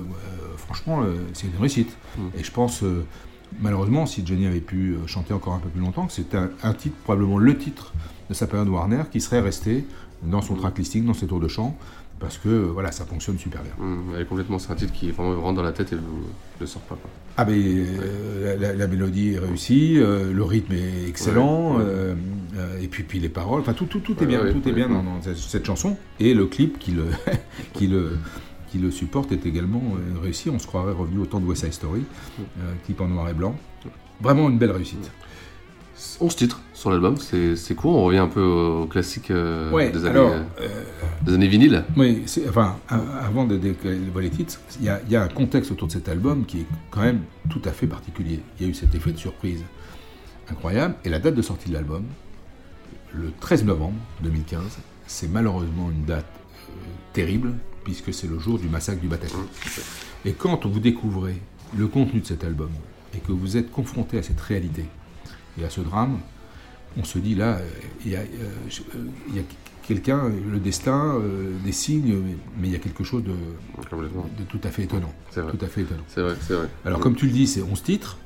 franchement, 0.58 1.02
euh, 1.02 1.14
c'est 1.32 1.46
une 1.46 1.58
réussite. 1.58 1.96
Et 2.38 2.44
je 2.44 2.50
pense, 2.52 2.84
malheureusement, 3.60 4.04
si 4.04 4.26
Johnny 4.26 4.46
avait 4.46 4.60
pu 4.60 4.96
chanter 5.06 5.32
encore 5.32 5.54
un 5.54 5.58
peu 5.58 5.70
plus 5.70 5.80
longtemps, 5.80 6.06
que 6.06 6.12
c'est 6.12 6.34
un, 6.34 6.50
un 6.62 6.74
titre, 6.74 6.96
probablement 7.04 7.38
le 7.38 7.56
titre 7.56 7.94
de 8.28 8.34
sa 8.34 8.46
période 8.46 8.68
Warner, 8.68 9.02
qui 9.10 9.20
serait 9.20 9.40
resté 9.40 9.84
dans 10.22 10.42
son 10.42 10.54
track 10.54 10.78
listing, 10.78 11.04
dans 11.04 11.14
ses 11.14 11.26
tours 11.26 11.40
de 11.40 11.48
chant, 11.48 11.76
parce 12.18 12.38
que 12.38 12.48
euh, 12.48 12.70
voilà, 12.72 12.92
ça 12.92 13.04
fonctionne 13.04 13.38
super 13.38 13.62
bien. 13.62 13.72
Hum, 13.78 14.04
elle 14.14 14.22
est 14.22 14.24
complètement, 14.24 14.58
c'est 14.58 14.72
un 14.72 14.74
titre 14.76 14.92
qui 14.92 15.10
vraiment 15.10 15.40
rentre 15.40 15.56
dans 15.56 15.62
la 15.62 15.72
tête 15.72 15.92
et 15.92 15.96
ne 16.60 16.66
sort 16.66 16.82
pas. 16.82 16.94
quoi. 16.96 17.10
Ah 17.38 17.44
ben 17.44 17.52
euh, 17.54 18.56
la, 18.58 18.72
la 18.72 18.86
mélodie 18.86 19.34
est 19.34 19.38
réussie, 19.38 19.96
euh, 19.98 20.32
le 20.32 20.42
rythme 20.42 20.72
est 20.72 21.06
excellent, 21.06 21.76
Ouais, 21.76 21.82
ouais. 21.84 21.84
euh, 22.56 22.80
et 22.80 22.88
puis, 22.88 23.02
puis 23.02 23.18
les 23.20 23.28
paroles, 23.28 23.60
enfin 23.60 23.74
tout, 23.74 23.84
tout, 23.84 24.00
tout 24.00 24.16
est 24.22 24.26
bien, 24.26 24.40
tout 24.50 24.66
est 24.66 24.72
bien 24.72 24.88
dans, 24.88 25.02
dans 25.02 25.20
cette, 25.22 25.66
chanson. 25.66 25.98
Et 26.18 26.32
le 26.32 26.46
clip 26.46 26.78
qui 26.78 26.92
le, 26.92 27.04
qui 27.74 27.86
le, 27.88 28.16
qui 28.72 28.78
le 28.78 28.90
supporte 28.90 29.32
est 29.32 29.44
également 29.44 29.82
réussi. 30.22 30.48
On 30.48 30.58
se 30.58 30.66
croirait 30.66 30.94
revenu 30.94 31.18
au 31.18 31.26
temps 31.26 31.40
de 31.40 31.44
West 31.46 31.62
Side 31.64 31.74
Story, 31.74 32.04
clip 32.86 33.00
en 33.02 33.08
noir 33.08 33.28
et 33.28 33.34
blanc. 33.34 33.54
Vraiment 34.22 34.48
une 34.48 34.56
belle 34.56 34.70
réussite. 34.70 35.10
11 36.20 36.36
titres 36.36 36.60
sur 36.74 36.90
l'album, 36.90 37.16
c'est 37.16 37.74
court, 37.74 37.96
on 37.96 38.04
revient 38.04 38.18
un 38.18 38.28
peu 38.28 38.42
au 38.42 38.86
classique 38.86 39.30
euh, 39.30 39.70
Ouais, 39.70 39.90
des, 39.90 40.00
années, 40.00 40.10
alors, 40.10 40.30
euh, 40.60 40.68
des 41.22 41.34
années 41.34 41.48
vinyles. 41.48 41.84
Oui, 41.96 42.24
enfin, 42.48 42.76
avant 42.88 43.44
de 43.44 43.56
dévoiler 43.56 44.28
les 44.28 44.36
titres, 44.36 44.60
il 44.78 44.86
y, 44.86 44.88
a, 44.90 45.00
il 45.06 45.12
y 45.12 45.16
a 45.16 45.22
un 45.22 45.28
contexte 45.28 45.70
autour 45.70 45.88
de 45.88 45.92
cet 45.92 46.08
album 46.08 46.44
qui 46.44 46.60
est 46.60 46.66
quand 46.90 47.00
même 47.00 47.20
tout 47.48 47.62
à 47.64 47.70
fait 47.70 47.86
particulier. 47.86 48.40
Il 48.58 48.66
y 48.66 48.68
a 48.68 48.70
eu 48.70 48.74
cet 48.74 48.94
effet 48.94 49.12
de 49.12 49.18
surprise 49.18 49.62
incroyable, 50.50 50.94
et 51.04 51.08
la 51.08 51.18
date 51.18 51.34
de 51.34 51.42
sortie 51.42 51.68
de 51.70 51.74
l'album, 51.74 52.04
le 53.14 53.32
13 53.40 53.64
novembre 53.64 53.96
2015, 54.22 54.62
c'est 55.06 55.30
malheureusement 55.30 55.90
une 55.90 56.04
date 56.04 56.26
euh, 56.68 56.72
terrible, 57.14 57.54
puisque 57.84 58.12
c'est 58.12 58.26
le 58.28 58.38
jour 58.38 58.58
du 58.58 58.68
massacre 58.68 59.00
du 59.00 59.08
Bataclan. 59.08 59.46
Et 60.24 60.32
quand 60.32 60.66
vous 60.66 60.80
découvrez 60.80 61.40
le 61.76 61.86
contenu 61.86 62.20
de 62.20 62.26
cet 62.26 62.44
album, 62.44 62.70
et 63.14 63.18
que 63.18 63.32
vous 63.32 63.56
êtes 63.56 63.70
confronté 63.70 64.18
à 64.18 64.22
cette 64.22 64.40
réalité, 64.40 64.84
et 65.60 65.64
à 65.64 65.70
ce 65.70 65.80
drame, 65.80 66.18
on 66.98 67.04
se 67.04 67.18
dit 67.18 67.34
là, 67.34 67.58
il 68.04 68.12
y 68.12 68.16
a, 68.16 68.20
euh, 68.20 68.24
je- 68.68 68.82
il 69.28 69.36
y 69.36 69.38
a 69.38 69.42
quelqu'un, 69.86 70.22
le 70.52 70.58
destin, 70.58 71.14
euh, 71.16 71.52
des 71.64 71.72
signes, 71.72 72.16
mais- 72.58 72.68
il 72.68 72.72
y 72.72 72.76
a 72.76 72.78
quelque 72.78 73.04
chose 73.04 73.22
de, 73.22 73.30
de 73.30 74.44
tout 74.48 74.60
à 74.64 74.70
fait 74.70 74.82
étonnant. 74.84 75.12
C'est 75.30 75.40
vrai. 75.42 75.52
Tout 75.52 75.64
à 75.64 75.68
fait 75.68 75.82
étonnant. 75.82 76.02
C'est 76.08 76.22
vrai, 76.22 76.34
c'est 76.46 76.54
vrai. 76.54 76.68
Alors, 76.84 77.00
comme 77.00 77.14
tu 77.14 77.26
le 77.26 77.32
dis, 77.32 77.46
c'est 77.46 77.62
11 77.62 77.82
titres, 77.82 78.16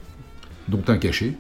dont 0.69 0.83
un 0.89 0.99
caché. 0.99 1.37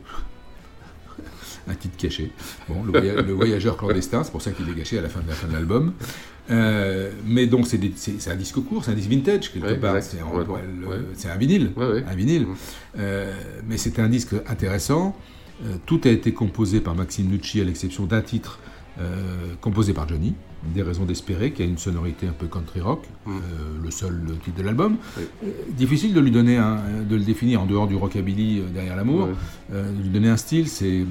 un 1.68 1.74
titre 1.74 1.96
caché. 1.96 2.32
Bon, 2.68 2.82
le, 2.82 2.90
voya- 2.90 3.22
le 3.22 3.32
voyageur 3.32 3.76
clandestin, 3.76 4.24
c'est 4.24 4.32
pour 4.32 4.42
ça 4.42 4.50
qu'il 4.50 4.68
est 4.68 4.74
caché 4.74 4.98
à 4.98 5.02
la 5.02 5.08
fin 5.08 5.20
de 5.20 5.28
la 5.28 5.34
fin 5.34 5.46
de 5.46 5.52
l'album. 5.52 5.92
Euh, 6.50 7.12
mais 7.24 7.46
donc, 7.46 7.66
c'est 7.68 7.78
des- 7.78 7.92
c'est 7.94 8.20
c'est 8.20 8.30
un 8.30 8.36
disque 8.36 8.58
court, 8.64 8.84
c'est 8.84 8.90
un 8.90 8.94
disque 8.94 9.10
vintage, 9.10 9.52
quelque 9.52 9.66
Ouais, 9.66 9.76
part. 9.76 10.02
C'est 10.02 10.20
en- 10.22 10.34
Ouais, 10.36 10.44
le- 10.80 10.86
ouais. 10.88 10.96
c'est 11.14 11.30
un 11.30 11.36
vinyle. 11.36 11.70
Un 11.78 12.14
vinyle. 12.14 12.46
Euh, 12.98 13.32
mais 13.68 13.76
c'est 13.76 14.00
un 14.00 14.08
disque 14.08 14.34
intéressant. 14.48 15.16
Euh, 15.64 15.76
tout 15.86 16.00
a 16.04 16.08
été 16.08 16.32
composé 16.32 16.80
par 16.80 16.94
Maxime 16.94 17.28
Nucci, 17.28 17.60
à 17.60 17.64
l'exception 17.64 18.06
d'un 18.06 18.22
titre 18.22 18.58
composé 19.62 19.94
par 19.94 20.06
Johnny, 20.06 20.34
Des 20.74 20.82
raisons 20.82 21.06
d'espérer, 21.06 21.52
qui 21.52 21.62
a 21.62 21.64
une 21.64 21.78
sonorité 21.78 22.26
un 22.26 22.32
peu 22.32 22.48
country 22.48 22.82
rock, 22.82 23.06
le 23.26 23.90
seul 23.90 24.20
titre 24.44 24.58
de 24.58 24.62
l'album. 24.62 24.96
difficile 25.70 26.12
de 26.12 26.20
lui 26.20 26.30
donner 26.30 26.58
un, 26.58 26.76
de 27.08 27.16
le 27.16 27.22
définir 27.22 27.62
en 27.62 27.66
dehors 27.66 27.86
du 27.86 27.94
rockabilly 27.94 28.60
derrière 28.74 28.96
l'amour, 28.96 29.30
de 29.72 30.02
lui 30.02 30.10
donner 30.10 30.28
un 30.28 30.36
style, 30.36 30.68
c'est 30.68 31.06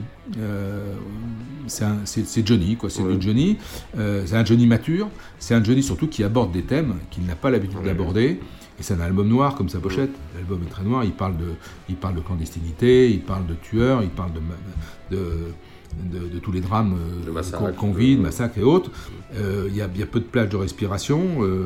c'est 1.65 2.45
Johnny, 2.45 2.75
quoi. 2.75 2.91
C'est 2.91 3.01
du 3.01 3.19
Johnny. 3.19 3.57
c'est 3.95 4.35
un 4.35 4.45
Johnny 4.45 4.67
mature. 4.67 5.09
C'est 5.39 5.55
un 5.55 5.63
Johnny 5.63 5.81
surtout 5.81 6.07
qui 6.07 6.23
aborde 6.23 6.51
des 6.51 6.63
thèmes 6.63 6.95
qu'il 7.09 7.25
n'a 7.25 7.35
pas 7.35 7.49
l'habitude 7.49 7.81
d'aborder. 7.81 8.39
Et 8.79 8.83
c'est 8.83 8.93
un 8.93 9.01
album 9.01 9.27
noir 9.27 9.55
comme 9.55 9.69
sa 9.69 9.79
pochette. 9.79 10.11
L'album 10.35 10.61
est 10.65 10.69
très 10.69 10.83
noir. 10.83 11.03
Il 11.03 11.11
parle 11.11 11.37
de, 11.37 11.53
il 11.89 11.95
parle 11.95 12.15
de 12.15 12.21
clandestinité, 12.21 13.11
il 13.11 13.21
parle 13.21 13.45
de 13.45 13.53
tueurs, 13.55 14.03
il 14.03 14.09
parle 14.09 14.31
de, 14.33 15.15
de, 15.15 16.29
de, 16.29 16.39
tous 16.39 16.51
les 16.51 16.61
drames 16.61 16.97
euh, 17.27 17.71
qu'on 17.73 17.91
vit, 17.91 18.15
de 18.15 18.21
massacres 18.21 18.57
et 18.57 18.63
autres. 18.63 18.91
Euh, 19.35 19.67
il 19.69 19.75
y, 19.75 19.81
a, 19.81 19.89
y, 19.93 20.01
a 20.01 20.05
peu 20.05 20.19
de 20.19 20.25
plages 20.25 20.49
de 20.49 20.57
respiration, 20.57 21.19
euh, 21.41 21.65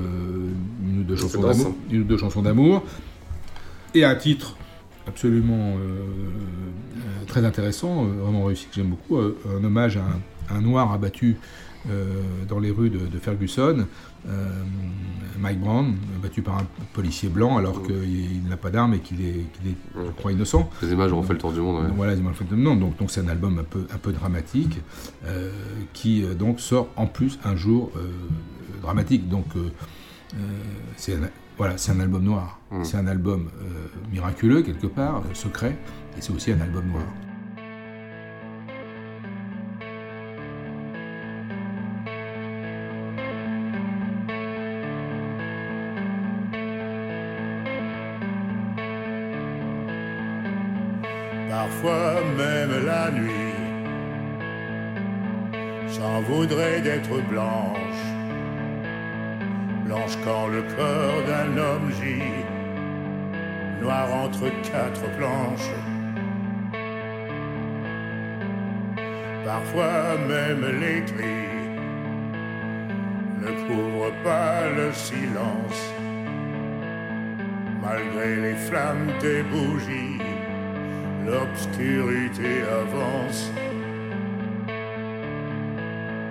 une, 0.83 1.01
ou 1.01 1.03
deux 1.03 1.15
chansons 1.15 1.41
d'amour, 1.41 1.75
une 1.91 2.01
ou 2.01 2.05
deux 2.05 2.17
chansons 2.17 2.41
d'amour, 2.41 2.83
et 3.93 4.03
un 4.03 4.15
titre 4.15 4.57
absolument 5.07 5.75
très 7.27 7.45
intéressant, 7.45 8.05
vraiment 8.05 8.45
réussi 8.45 8.67
que 8.67 8.75
j'aime 8.75 8.89
beaucoup, 8.89 9.17
un 9.17 9.63
hommage 9.63 9.97
à 9.97 10.01
un, 10.01 10.57
un 10.57 10.61
noir 10.61 10.91
abattu 10.93 11.37
dans 12.47 12.59
les 12.59 12.71
rues 12.71 12.89
de, 12.89 13.19
Ferguson, 13.19 13.85
euh, 14.29 14.63
Mike 15.37 15.59
Brown, 15.59 15.95
battu 16.21 16.41
par 16.41 16.57
un 16.57 16.65
policier 16.93 17.29
blanc 17.29 17.57
alors 17.57 17.83
qu'il 17.83 18.43
n'a 18.47 18.57
pas 18.57 18.69
d'arme 18.69 18.93
et 18.93 18.99
qu'il 18.99 19.21
est, 19.21 19.45
je 19.95 20.11
crois, 20.11 20.31
innocent. 20.31 20.69
Les 20.81 20.91
images 20.91 21.11
ont 21.11 21.23
fait 21.23 21.33
le 21.33 21.39
tour 21.39 21.51
du 21.51 21.59
monde. 21.59 21.91
Voilà, 21.95 22.13
les 22.13 22.19
images 22.19 22.31
ont 22.31 22.35
fait 22.35 22.43
le 22.45 22.49
tour 22.49 22.57
du 22.57 22.63
monde. 22.63 22.79
Donc, 22.79 22.97
donc 22.97 23.11
c'est 23.11 23.21
un 23.21 23.27
album 23.27 23.59
un 23.59 23.63
peu, 23.63 23.85
un 23.93 23.97
peu 23.97 24.13
dramatique 24.13 24.79
euh, 25.25 25.51
qui 25.93 26.23
euh, 26.23 26.33
donc 26.33 26.59
sort 26.59 26.87
en 26.95 27.07
plus 27.07 27.39
un 27.43 27.55
jour 27.55 27.91
dramatique. 28.81 29.27
Donc 29.27 29.45
c'est 30.95 31.17
voilà, 31.57 31.77
c'est 31.77 31.91
un 31.91 31.99
album 31.99 32.23
noir. 32.23 32.59
Mm. 32.71 32.83
C'est 32.83 32.97
un 32.97 33.07
album 33.07 33.49
miraculeux 34.11 34.61
quelque 34.63 34.87
part, 34.87 35.23
secret, 35.33 35.77
et 36.17 36.21
c'est 36.21 36.33
aussi 36.33 36.51
un 36.51 36.61
album 36.61 36.87
noir. 36.87 37.03
Parfois 51.73 52.21
même 52.37 52.85
la 52.85 53.11
nuit. 53.11 53.55
J'en 55.87 56.21
voudrais 56.21 56.81
d'être 56.81 57.21
blanche, 57.29 58.03
blanche 59.85 60.17
quand 60.23 60.47
le 60.47 60.61
corps 60.75 61.21
d'un 61.27 61.57
homme 61.57 61.91
gît, 61.91 62.45
noir 63.81 64.07
entre 64.13 64.49
quatre 64.71 65.05
planches. 65.17 65.73
Parfois 69.45 70.17
même 70.27 70.65
les 70.79 71.01
cris 71.05 71.53
ne 73.41 73.51
couvrent 73.67 74.23
pas 74.23 74.67
le 74.75 74.91
silence, 74.93 75.93
malgré 77.81 78.35
les 78.37 78.55
flammes 78.55 79.11
des 79.21 79.43
bougies 79.43 80.32
l'obscurité 81.25 82.63
avance. 82.81 83.51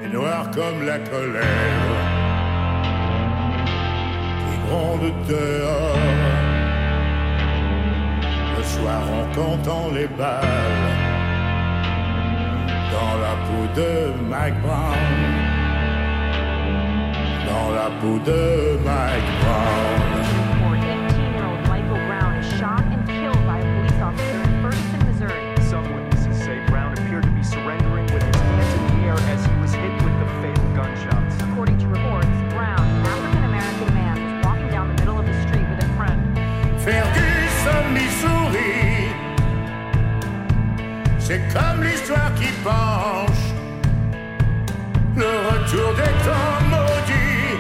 Et 0.05 0.09
noir 0.09 0.51
comme 0.51 0.85
la 0.85 0.99
colère 0.99 1.89
qui 4.41 4.69
gronde 4.69 5.13
dehors. 5.29 5.99
Le 8.57 8.63
soir 8.63 9.03
en 9.21 9.35
comptant 9.35 9.91
les 9.95 10.07
balles 10.07 10.93
dans 12.93 13.15
la 13.25 13.35
peau 13.47 13.81
de 13.81 14.13
Mike 14.29 14.61
Brown. 14.63 15.11
Dans 17.47 17.71
la 17.75 17.89
peau 18.01 18.19
de 18.31 18.79
Mike 18.85 19.31
Brown. 19.41 20.02
C'est 41.33 41.49
comme 41.55 41.83
l'histoire 41.83 42.31
qui 42.35 42.49
penche, 42.63 43.45
le 45.17 45.33
retour 45.49 45.95
des 45.95 46.15
temps 46.27 46.61
maudits, 46.69 47.57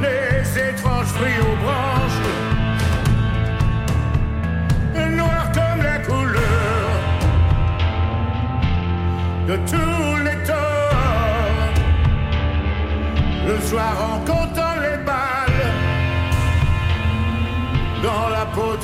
les 0.00 0.70
étranges 0.70 1.12
fruits 1.16 1.40
aux 1.42 1.56
branches, 1.62 2.20
noir 5.14 5.44
comme 5.52 5.82
la 5.82 5.98
couleur 5.98 6.90
de 9.46 9.56
tous 9.70 10.16
les 10.24 10.42
torts. 10.46 11.74
Le 13.46 13.60
soir 13.68 13.94
en 14.10 14.18
comptant 14.20 14.76
les 14.80 14.96
balles 15.04 15.66
dans 18.02 18.28
la 18.30 18.46
peau 18.54 18.74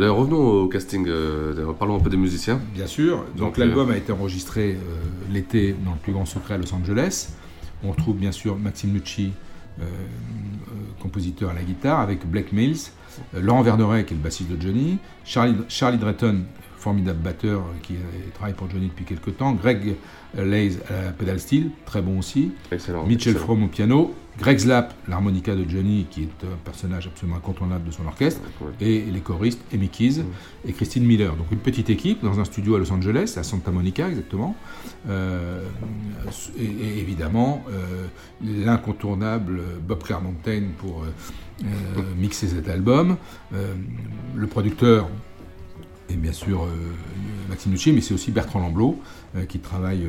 de 0.00 0.08
revenons 0.08 0.62
au 0.62 0.68
casting, 0.68 1.06
euh, 1.08 1.72
parlons 1.78 1.96
un 1.96 2.00
peu 2.00 2.10
des 2.10 2.16
musiciens. 2.16 2.60
Bien 2.74 2.86
sûr, 2.86 3.24
donc, 3.36 3.56
l'album 3.56 3.90
a 3.90 3.96
été 3.96 4.12
enregistré 4.12 4.72
euh, 4.72 5.32
l'été 5.32 5.74
dans 5.84 5.92
le 5.92 5.98
plus 5.98 6.12
grand 6.12 6.26
secret 6.26 6.54
à 6.54 6.58
Los 6.58 6.74
Angeles. 6.74 7.30
On 7.82 7.90
retrouve 7.90 8.16
bien 8.16 8.32
sûr 8.32 8.56
Maxime 8.58 8.94
Lucci, 8.94 9.32
euh, 9.80 9.84
compositeur 11.00 11.50
à 11.50 11.54
la 11.54 11.62
guitare, 11.62 12.00
avec 12.00 12.26
Blake 12.26 12.52
Mills, 12.52 12.90
Laurent 13.34 13.62
Verneret 13.62 14.04
qui 14.04 14.14
est 14.14 14.16
le 14.16 14.22
bassiste 14.22 14.50
de 14.50 14.60
Johnny, 14.60 14.98
Charlie, 15.24 15.56
Charlie 15.68 15.98
Drayton, 15.98 16.44
formidable 16.76 17.20
batteur 17.22 17.64
qui 17.82 17.94
travaille 18.34 18.54
pour 18.54 18.70
Johnny 18.70 18.88
depuis 18.88 19.04
quelques 19.04 19.36
temps, 19.36 19.52
Greg 19.52 19.96
Lays 20.36 20.72
à 20.88 21.06
la 21.06 21.12
pedal 21.12 21.40
steel, 21.40 21.70
très 21.86 22.02
bon 22.02 22.18
aussi, 22.18 22.52
Mitchell 23.06 23.34
Fromm 23.34 23.64
au 23.64 23.68
piano, 23.68 24.14
Greg 24.38 24.58
Slapp, 24.58 24.92
l'harmonica 25.08 25.54
de 25.54 25.68
Johnny, 25.68 26.06
qui 26.10 26.24
est 26.24 26.44
un 26.44 26.56
personnage 26.64 27.06
absolument 27.06 27.38
incontournable 27.38 27.86
de 27.86 27.90
son 27.90 28.06
orchestre, 28.06 28.42
et 28.80 29.00
les 29.00 29.20
choristes 29.20 29.60
Amy 29.72 29.88
Keys 29.88 30.22
et 30.66 30.72
Christine 30.72 31.04
Miller. 31.04 31.34
Donc 31.36 31.46
une 31.50 31.58
petite 31.58 31.88
équipe 31.88 32.22
dans 32.22 32.38
un 32.38 32.44
studio 32.44 32.76
à 32.76 32.78
Los 32.78 32.92
Angeles, 32.92 33.34
à 33.36 33.42
Santa 33.42 33.70
Monica 33.70 34.08
exactement. 34.08 34.54
Euh, 35.08 35.64
et, 36.58 36.98
évidemment, 36.98 37.64
euh, 37.70 38.06
l'incontournable 38.44 39.60
Bob 39.86 40.02
Clearmountain 40.02 40.64
pour 40.78 41.04
euh, 41.04 41.66
mixer 42.16 42.48
cet 42.48 42.68
album. 42.68 43.16
le 43.52 44.46
producteur 44.46 45.08
est 46.10 46.16
bien 46.16 46.32
sûr 46.32 46.68
Maxime 47.48 47.72
Duché, 47.72 47.92
mais 47.92 48.02
c'est 48.02 48.14
aussi 48.14 48.30
Bertrand 48.30 48.60
Lamblot, 48.60 49.00
qui 49.48 49.58
travaille 49.58 50.06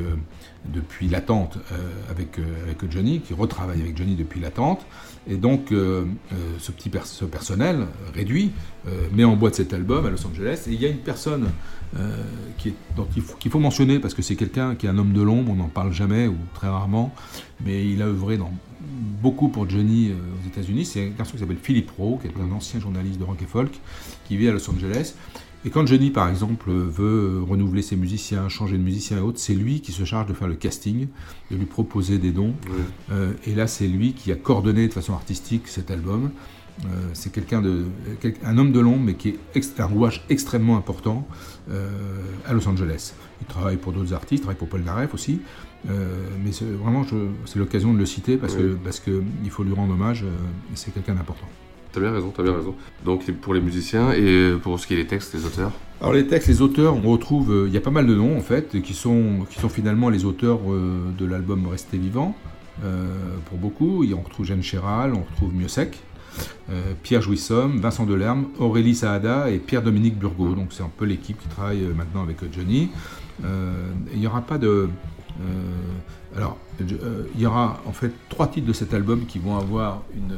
depuis 0.72 1.08
l'attente 1.08 1.58
euh, 1.72 1.76
avec, 2.10 2.38
euh, 2.38 2.42
avec 2.64 2.90
Johnny, 2.90 3.20
qui 3.20 3.34
retravaille 3.34 3.80
avec 3.80 3.96
Johnny 3.96 4.14
depuis 4.14 4.40
l'attente. 4.40 4.84
Et 5.28 5.36
donc, 5.36 5.72
euh, 5.72 6.04
ce 6.58 6.72
petit 6.72 6.90
ce 7.04 7.24
personnel 7.24 7.86
réduit 8.14 8.52
met 9.12 9.24
en 9.24 9.36
boîte 9.36 9.56
cet 9.56 9.74
album 9.74 10.06
à 10.06 10.10
Los 10.10 10.26
Angeles. 10.26 10.64
Et 10.66 10.72
il 10.72 10.80
y 10.80 10.86
a 10.86 10.88
une 10.88 10.98
personne 10.98 11.48
qui 12.56 12.70
est, 12.70 12.74
dont 12.96 13.06
il 13.14 13.20
faut, 13.20 13.36
qu'il 13.36 13.50
faut 13.50 13.58
mentionner, 13.58 13.98
parce 13.98 14.14
que 14.14 14.22
c'est 14.22 14.36
quelqu'un 14.36 14.74
qui 14.74 14.86
est 14.86 14.88
un 14.88 14.96
homme 14.96 15.12
de 15.12 15.20
l'ombre, 15.20 15.52
on 15.52 15.56
n'en 15.56 15.68
parle 15.68 15.92
jamais 15.92 16.26
ou 16.26 16.36
très 16.54 16.68
rarement, 16.68 17.14
mais 17.64 17.86
il 17.86 18.00
a 18.00 18.06
œuvré 18.06 18.38
dans, 18.38 18.50
beaucoup 19.20 19.48
pour 19.48 19.68
Johnny 19.68 20.12
aux 20.12 20.48
États-Unis. 20.48 20.86
C'est 20.86 21.08
un 21.08 21.10
garçon 21.10 21.32
qui 21.32 21.40
s'appelle 21.40 21.58
Philippe 21.62 21.90
Rowe, 21.98 22.18
qui 22.18 22.28
est 22.28 22.32
un 22.40 22.52
ancien 22.52 22.80
journaliste 22.80 23.18
de 23.18 23.24
rock 23.24 23.42
et 23.42 23.46
folk, 23.46 23.72
qui 24.26 24.38
vit 24.38 24.48
à 24.48 24.52
Los 24.52 24.70
Angeles 24.70 25.14
et 25.64 25.70
quand 25.70 25.86
Johnny, 25.86 26.10
par 26.10 26.28
exemple, 26.28 26.70
veut 26.70 27.42
renouveler 27.42 27.82
ses 27.82 27.96
musiciens, 27.96 28.48
changer 28.48 28.78
de 28.78 28.82
musicien 28.82 29.18
et 29.18 29.20
autres, 29.20 29.40
c'est 29.40 29.54
lui 29.54 29.80
qui 29.80 29.90
se 29.90 30.04
charge 30.04 30.26
de 30.26 30.32
faire 30.32 30.46
le 30.46 30.54
casting, 30.54 31.08
de 31.50 31.56
lui 31.56 31.66
proposer 31.66 32.18
des 32.18 32.30
dons. 32.30 32.54
Euh, 33.10 33.32
et 33.44 33.54
là, 33.54 33.66
c'est 33.66 33.88
lui 33.88 34.12
qui 34.12 34.30
a 34.30 34.36
coordonné 34.36 34.86
de 34.86 34.92
façon 34.92 35.14
artistique 35.14 35.66
cet 35.66 35.90
album. 35.90 36.30
Euh, 36.84 36.88
c'est 37.12 37.32
quelqu'un 37.32 37.60
de, 37.60 37.86
un 38.44 38.56
homme 38.56 38.70
de 38.70 38.78
l'ombre, 38.78 39.02
mais 39.04 39.14
qui 39.14 39.30
est 39.30 39.80
un 39.80 39.86
rouage 39.86 40.24
extrêmement 40.30 40.76
important 40.76 41.26
euh, 41.70 41.90
à 42.46 42.52
Los 42.52 42.68
Angeles. 42.68 43.14
Il 43.40 43.48
travaille 43.48 43.78
pour 43.78 43.92
d'autres 43.92 44.14
artistes, 44.14 44.42
il 44.42 44.46
travaille 44.46 44.58
pour 44.58 44.68
Paul 44.68 44.82
Naref 44.82 45.12
aussi. 45.12 45.40
mais 45.84 46.50
vraiment, 46.80 47.04
c'est 47.46 47.58
l'occasion 47.58 47.92
de 47.92 47.98
le 47.98 48.06
citer 48.06 48.36
parce 48.36 48.54
que 48.54 48.76
parce 48.82 49.00
que 49.00 49.22
il 49.44 49.50
faut 49.50 49.64
lui 49.64 49.74
rendre 49.74 49.94
hommage. 49.94 50.24
c'est 50.74 50.92
quelqu'un 50.92 51.14
d'important. 51.14 51.48
T'as 51.98 52.04
bien 52.04 52.12
raison, 52.12 52.30
t'as 52.30 52.44
bien 52.44 52.54
raison. 52.54 52.76
Donc 53.04 53.28
pour 53.40 53.54
les 53.54 53.60
musiciens 53.60 54.12
et 54.12 54.52
pour 54.62 54.78
ce 54.78 54.86
qui 54.86 54.94
est 54.94 54.98
des 54.98 55.06
textes, 55.08 55.34
les 55.34 55.44
auteurs 55.44 55.72
Alors 56.00 56.12
les 56.12 56.28
textes, 56.28 56.46
les 56.46 56.62
auteurs, 56.62 56.94
on 56.94 57.10
retrouve, 57.10 57.50
euh, 57.50 57.66
il 57.66 57.74
y 57.74 57.76
a 57.76 57.80
pas 57.80 57.90
mal 57.90 58.06
de 58.06 58.14
noms 58.14 58.38
en 58.38 58.40
fait, 58.40 58.80
qui 58.82 58.94
sont, 58.94 59.44
qui 59.50 59.58
sont 59.58 59.68
finalement 59.68 60.08
les 60.08 60.24
auteurs 60.24 60.60
euh, 60.68 61.10
de 61.18 61.26
l'album 61.26 61.66
Rester 61.66 61.98
vivant, 61.98 62.36
euh, 62.84 63.04
pour 63.46 63.58
beaucoup. 63.58 64.04
Et 64.04 64.14
on 64.14 64.20
retrouve 64.20 64.46
Jeanne 64.46 64.62
Chéral, 64.62 65.12
on 65.12 65.24
retrouve 65.28 65.52
Miossec, 65.52 65.98
Pierre 67.02 67.20
Jouissomme, 67.20 67.80
Vincent 67.80 68.06
Delerme, 68.06 68.46
Aurélie 68.60 68.94
Saada 68.94 69.50
et 69.50 69.58
Pierre-Dominique 69.58 70.16
Burgot. 70.16 70.54
Donc 70.54 70.68
c'est 70.70 70.84
un 70.84 70.92
peu 70.96 71.04
l'équipe 71.04 71.36
qui 71.36 71.48
travaille 71.48 71.82
maintenant 71.96 72.22
avec 72.22 72.36
Johnny. 72.52 72.90
Il 73.42 74.20
n'y 74.20 74.26
aura 74.28 74.42
pas 74.42 74.58
de... 74.58 74.88
alors, 76.36 76.58
il 76.78 77.40
y 77.40 77.46
aura 77.46 77.82
en 77.86 77.92
fait 77.92 78.12
trois 78.28 78.46
titres 78.46 78.68
de 78.68 78.72
cet 78.72 78.94
album 78.94 79.26
qui 79.26 79.40
vont 79.40 79.56
avoir 79.56 80.02
une 80.14 80.36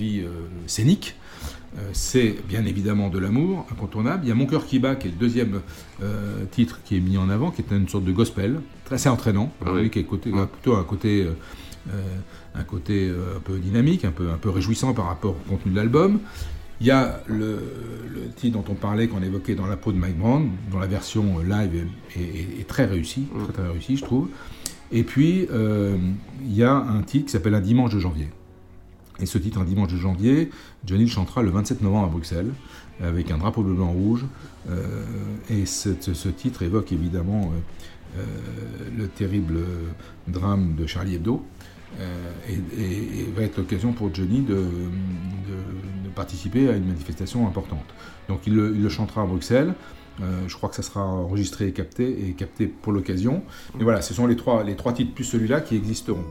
vie 0.00 0.20
euh, 0.20 0.28
scénique. 0.66 1.14
Euh, 1.78 1.82
c'est 1.92 2.36
bien 2.48 2.64
évidemment 2.64 3.08
de 3.10 3.18
l'amour, 3.18 3.66
incontournable. 3.70 4.22
Il 4.24 4.28
y 4.28 4.32
a 4.32 4.34
Mon 4.34 4.46
cœur 4.46 4.66
qui 4.66 4.78
bat, 4.80 4.96
qui 4.96 5.06
est 5.08 5.10
le 5.12 5.16
deuxième 5.16 5.60
euh, 6.02 6.44
titre 6.50 6.80
qui 6.84 6.96
est 6.96 7.00
mis 7.00 7.16
en 7.16 7.28
avant, 7.28 7.50
qui 7.52 7.62
est 7.62 7.70
une 7.74 7.88
sorte 7.88 8.04
de 8.04 8.12
gospel, 8.12 8.60
très 8.84 8.96
assez 8.96 9.08
entraînant, 9.08 9.52
Ah 9.64 9.70
oui. 9.74 9.90
qui 9.90 10.00
est 10.00 10.04
côté, 10.04 10.30
plutôt 10.30 10.74
un 10.74 10.82
côté, 10.84 11.26
un 12.56 12.62
côté 12.64 13.08
un 13.36 13.40
peu 13.40 13.58
dynamique, 13.58 14.04
un 14.04 14.10
peu, 14.10 14.30
un 14.30 14.36
peu 14.36 14.50
réjouissant 14.50 14.94
par 14.94 15.06
rapport 15.06 15.36
au 15.36 15.48
contenu 15.50 15.70
de 15.72 15.76
l'album. 15.76 16.18
Il 16.80 16.86
y 16.86 16.90
a 16.90 17.22
le, 17.26 17.58
le 18.14 18.30
titre 18.34 18.58
dont 18.58 18.64
on 18.72 18.74
parlait, 18.74 19.06
qu'on 19.06 19.22
évoquait 19.22 19.54
dans 19.54 19.66
la 19.66 19.76
peau 19.76 19.92
de 19.92 19.98
Mike 19.98 20.18
Brown, 20.18 20.50
dont 20.72 20.78
la 20.80 20.86
version 20.88 21.38
live 21.40 21.86
est, 22.16 22.20
est- 22.20 22.60
est 22.62 22.66
très 22.66 22.86
réussie, 22.86 23.26
très, 23.44 23.52
très 23.52 23.68
réussie, 23.70 23.96
je 23.96 24.02
trouve. 24.04 24.28
Et 24.90 25.04
puis, 25.04 25.46
euh, 25.52 25.96
il 26.44 26.54
y 26.54 26.64
a 26.64 26.72
un 26.74 27.02
titre 27.02 27.26
qui 27.26 27.32
s'appelle 27.32 27.54
Un 27.54 27.60
dimanche 27.60 27.94
de 27.94 28.00
janvier. 28.00 28.28
Et 29.20 29.26
ce 29.26 29.38
titre, 29.38 29.58
Un 29.58 29.64
dimanche 29.64 29.92
de 29.92 29.96
janvier, 29.96 30.50
Johnny 30.86 31.04
le 31.04 31.10
chantera 31.10 31.42
le 31.42 31.50
27 31.50 31.82
novembre 31.82 32.06
à 32.06 32.10
Bruxelles, 32.10 32.50
avec 33.02 33.30
un 33.30 33.38
drapeau 33.38 33.62
bleu, 33.62 33.74
blanc, 33.74 33.92
rouge. 33.92 34.24
Euh, 34.68 35.04
et 35.48 35.66
ce, 35.66 36.28
titre 36.28 36.62
évoque 36.62 36.92
évidemment 36.92 37.52
euh, 38.16 38.20
euh, 38.20 38.24
le 38.96 39.08
terrible 39.08 39.58
drame 40.28 40.74
de 40.76 40.86
Charlie 40.86 41.16
Hebdo. 41.16 41.42
Et, 42.48 43.26
va 43.36 43.42
être 43.42 43.58
l'occasion 43.58 43.92
pour 43.92 44.14
Johnny 44.14 44.40
de, 44.40 44.64
participer 46.14 46.68
à 46.68 46.76
une 46.76 46.86
manifestation 46.86 47.46
importante. 47.46 47.86
Donc 48.28 48.46
il 48.46 48.54
le, 48.54 48.88
chantera 48.88 49.22
à 49.22 49.26
Bruxelles. 49.26 49.74
Je 50.46 50.54
crois 50.54 50.68
que 50.68 50.76
ça 50.76 50.82
sera 50.82 51.04
enregistré 51.04 51.66
et 51.68 51.72
capté, 51.72 52.28
et 52.28 52.32
capté 52.32 52.66
pour 52.66 52.92
l'occasion. 52.92 53.42
Et 53.78 53.84
voilà, 53.84 54.02
ce 54.02 54.14
sont 54.14 54.26
les 54.26 54.36
trois, 54.36 54.64
les 54.64 54.76
trois 54.76 54.92
titres 54.92 55.14
plus 55.14 55.24
celui-là 55.24 55.60
qui 55.60 55.76
existeront. 55.76 56.24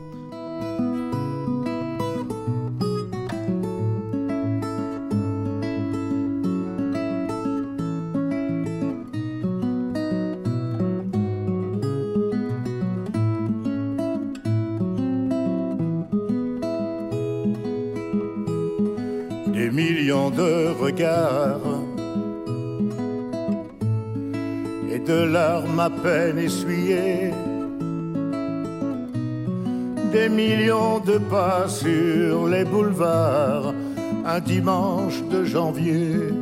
Dimanche 34.40 35.22
de 35.30 35.44
janvier. 35.44 36.32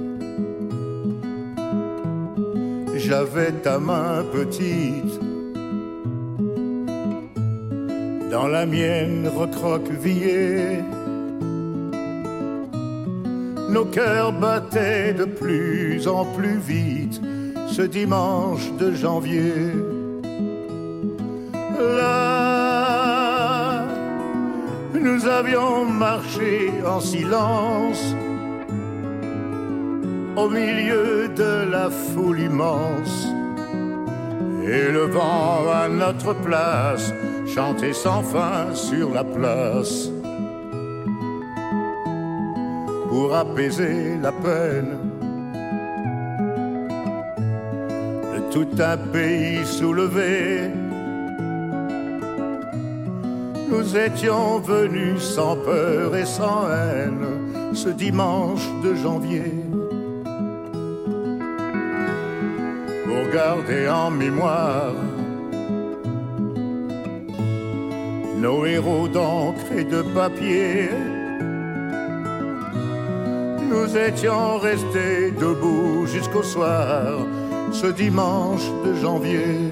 J'avais 2.97 3.53
ta 3.53 3.79
main 3.79 4.25
petite 4.33 5.21
dans 8.31 8.49
la 8.49 8.67
mienne 8.67 9.29
recroquevillée. 9.35 10.83
Nos 13.71 13.85
cœurs 13.85 14.33
battaient 14.33 15.13
de 15.13 15.25
plus 15.25 16.09
en 16.09 16.25
plus 16.25 16.59
vite 16.59 17.21
ce 17.69 17.83
dimanche 17.83 18.73
de 18.79 18.93
janvier. 18.93 19.73
Avions 25.39 25.85
marché 25.85 26.73
en 26.85 27.01
silence 27.01 28.03
au 30.37 30.49
milieu 30.49 31.29
de 31.29 31.71
la 31.71 31.91
foule 31.91 32.41
immense. 32.41 33.29
Et 34.65 34.91
le 34.91 35.07
vent 35.07 35.61
à 35.73 35.89
notre 35.89 36.33
place 36.35 37.13
chantait 37.55 37.93
sans 37.93 38.23
fin 38.23 38.75
sur 38.75 39.11
la 39.11 39.23
place 39.23 40.11
pour 43.09 43.37
apaiser 43.37 44.17
la 44.21 44.33
peine 44.33 44.93
de 48.35 48.41
tout 48.53 48.83
un 48.93 48.97
pays 49.13 49.65
soulevé. 49.65 50.88
Nous 53.71 53.97
étions 53.97 54.59
venus 54.61 55.21
sans 55.21 55.57
peur 55.57 56.17
et 56.17 56.25
sans 56.25 56.69
haine 56.71 57.75
ce 57.75 57.89
dimanche 57.89 58.67
de 58.83 58.95
janvier 58.95 59.53
pour 63.05 63.33
garder 63.33 63.89
en 63.89 64.11
mémoire 64.11 64.95
nos 68.37 68.65
héros 68.65 69.09
d'encre 69.09 69.73
et 69.77 69.85
de 69.85 70.03
papier 70.03 70.89
nous 73.69 73.97
étions 73.97 74.59
restés 74.59 75.31
debout 75.31 76.07
jusqu'au 76.07 76.43
soir, 76.43 77.27
ce 77.73 77.87
dimanche 77.89 78.67
de 78.85 78.95
janvier. 78.95 79.71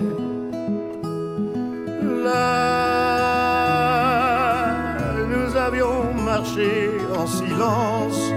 En 7.15 7.27
silence 7.27 8.33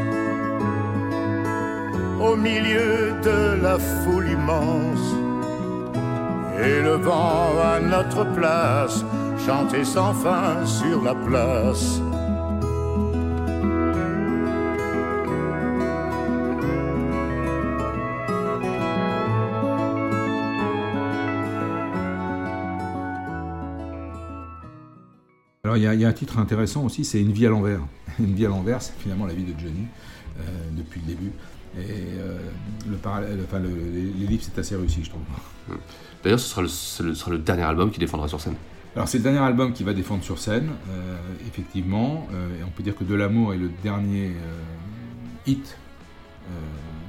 au 2.21 2.35
milieu 2.35 3.13
de 3.23 3.61
la 3.61 3.77
foule 3.79 4.29
immense. 4.29 5.15
Et 6.61 6.81
le 6.81 6.95
vent 6.95 7.51
à 7.63 7.79
notre 7.79 8.25
place 8.33 9.05
chantait 9.45 9.85
sans 9.85 10.13
fin 10.13 10.65
sur 10.65 11.01
la 11.01 11.15
place. 11.15 12.01
Il 25.79 25.83
y, 25.83 25.87
a- 25.87 25.93
il 25.95 26.01
y 26.01 26.05
a 26.05 26.09
un 26.09 26.13
titre 26.13 26.37
intéressant 26.39 26.83
aussi, 26.85 27.03
c'est 27.05 27.19
Une 27.21 27.31
vie 27.31 27.45
à 27.45 27.49
l'envers. 27.49 27.81
Une 28.19 28.33
vie 28.35 28.45
à 28.45 28.49
l'envers, 28.49 28.81
c'est 28.81 28.93
finalement 28.99 29.25
la 29.25 29.33
vie 29.33 29.43
de 29.43 29.57
Johnny 29.59 29.85
euh, 30.39 30.43
depuis 30.77 31.01
le 31.01 31.07
début. 31.07 31.31
Et 31.77 32.17
euh, 32.19 32.37
le 32.89 32.97
parallèle, 32.97 33.39
enfin, 33.45 33.59
le- 33.59 33.69
les, 33.69 34.01
les 34.01 34.27
livres, 34.27 34.43
c'est 34.43 34.57
assez 34.59 34.75
réussi, 34.75 35.03
je 35.03 35.09
trouve. 35.09 35.21
D'ailleurs, 36.23 36.39
ce 36.39 36.49
sera 36.49 36.61
le, 36.63 36.67
ce 36.67 37.03
le- 37.03 37.13
ce 37.13 37.19
sera 37.21 37.31
le 37.31 37.37
dernier 37.37 37.63
album 37.63 37.91
qu'il 37.91 37.99
défendra 37.99 38.27
sur 38.27 38.41
scène. 38.41 38.55
Alors 38.95 39.07
c'est 39.07 39.19
le 39.19 39.23
dernier 39.23 39.37
album 39.39 39.71
qu'il 39.71 39.85
va 39.85 39.93
défendre 39.93 40.23
sur 40.23 40.39
scène, 40.39 40.69
euh, 40.89 41.15
effectivement, 41.47 42.27
euh, 42.33 42.59
et 42.59 42.63
on 42.63 42.69
peut 42.71 42.81
dire 42.83 42.95
que 42.95 43.03
De 43.03 43.13
l'amour 43.13 43.53
est 43.53 43.57
le 43.57 43.69
dernier 43.83 44.31
hit 45.45 45.77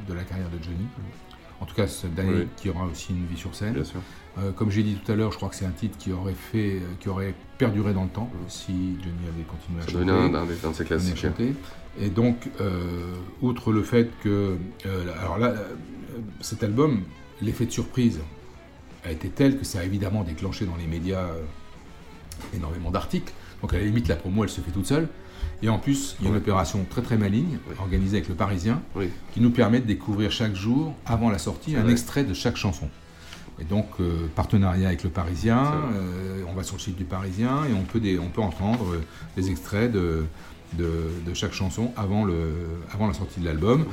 de 0.09 0.12
la 0.14 0.22
carrière 0.24 0.48
de 0.50 0.62
Johnny. 0.62 0.87
En 1.61 1.66
tout 1.66 1.75
cas, 1.75 1.85
Oui. 1.85 2.42
hit 2.42 2.49
qui 2.57 2.70
aura 2.70 2.87
aussi 2.87 3.12
une 3.12 3.27
vie 3.27 3.37
sur 3.37 3.55
scène. 3.55 3.75
Bien 3.75 3.85
sûr. 3.85 4.01
Euh, 4.38 4.51
comme 4.53 4.70
j'ai 4.70 4.83
dit 4.83 4.94
tout 4.94 5.12
à 5.12 5.14
l'heure, 5.14 5.31
je 5.33 5.37
crois 5.37 5.49
que 5.51 5.55
c'est 5.57 5.66
un 5.66 5.70
titre 5.73 5.99
qui 5.99 6.11
aurait 6.12 6.33
fait, 6.35 6.81
qui 7.01 7.09
aurait 7.09 7.35
perduré 7.59 7.92
dans 7.92 8.05
le 8.05 8.09
temps 8.11 8.31
si 8.49 8.73
Johnny 8.73 9.29
avait 9.29 9.44
continué 9.44 9.79
à 9.81 9.83
Ça 9.83 9.88
chanter. 9.88 10.05
devenait 10.05 10.12
un- 10.12 10.35
un 10.42 10.46
des- 10.46 10.64
un 10.64 10.70
de 10.70 10.75
ses 10.75 10.85
classiques. 10.85 11.27
Et 12.01 12.09
donc, 12.09 12.49
euh, 12.61 13.14
outre 13.42 13.73
le 13.73 13.83
fait 13.83 14.11
que, 14.23 14.57
euh, 14.87 15.05
alors 15.20 15.38
là, 15.38 15.55
cet 16.40 16.62
album, 16.62 17.03
l'effet 17.42 17.66
de 17.66 17.73
surprise 17.73 18.20
a 19.05 19.11
été 19.11 19.29
tel 19.29 19.59
que 19.59 19.64
ça 19.64 19.81
a 19.81 19.85
évidemment 19.85 20.23
déclenché 20.23 20.64
dans 20.64 20.77
les 20.77 20.87
médias 20.87 21.29
énormément 22.55 22.90
d'articles. 22.90 23.33
Donc 23.61 23.75
à 23.75 23.79
la 23.79 23.85
limite, 23.85 24.09
la 24.09 24.16
promo, 24.16 24.44
elle 24.44 24.51
se 24.51 24.61
fait 24.61 24.70
toute 24.70 24.87
seule. 24.87 25.09
Et 25.62 25.68
en 25.68 25.79
plus, 25.79 26.16
il 26.20 26.25
y 26.25 26.27
a 26.27 26.31
une 26.31 26.37
opération 26.38 26.87
très 26.88 27.03
très 27.03 27.16
maligne, 27.18 27.59
organisée 27.81 28.16
avec 28.18 28.29
le 28.29 28.35
Parisien, 28.35 28.81
qui 29.35 29.40
nous 29.40 29.51
permet 29.51 29.81
de 29.81 29.87
découvrir 29.87 30.31
chaque 30.31 30.55
jour, 30.55 30.94
avant 31.07 31.31
la 31.31 31.38
sortie, 31.38 31.77
un 31.77 31.83
vrai. 31.83 31.92
extrait 31.92 32.25
de 32.25 32.33
chaque 32.35 32.57
chanson. 32.57 32.88
Et 33.61 33.64
donc, 33.64 33.87
euh, 34.01 34.27
partenariat 34.35 34.88
avec 34.88 35.03
le 35.05 35.11
Parisien, 35.11 35.62
euh, 35.94 36.42
on 36.49 36.55
va 36.55 36.62
sur 36.62 36.77
le 36.77 36.81
site 36.81 36.96
du 36.96 37.05
Parisien 37.05 37.64
et 37.70 37.75
on 37.75 37.83
peut, 37.83 38.01
des- 38.01 38.18
on 38.18 38.29
peut 38.29 38.40
entendre 38.40 38.87
euh, 38.94 39.03
des 39.37 39.51
extraits 39.51 39.92
de, 39.92 40.25
de, 40.79 40.88
de 41.27 41.35
chaque 41.35 41.53
chanson 41.53 41.92
avant, 41.94 42.25
le, 42.25 42.55
avant 42.94 43.07
la 43.07 43.12
sortie 43.12 43.40
de 43.40 43.44
l'album. 43.44 43.85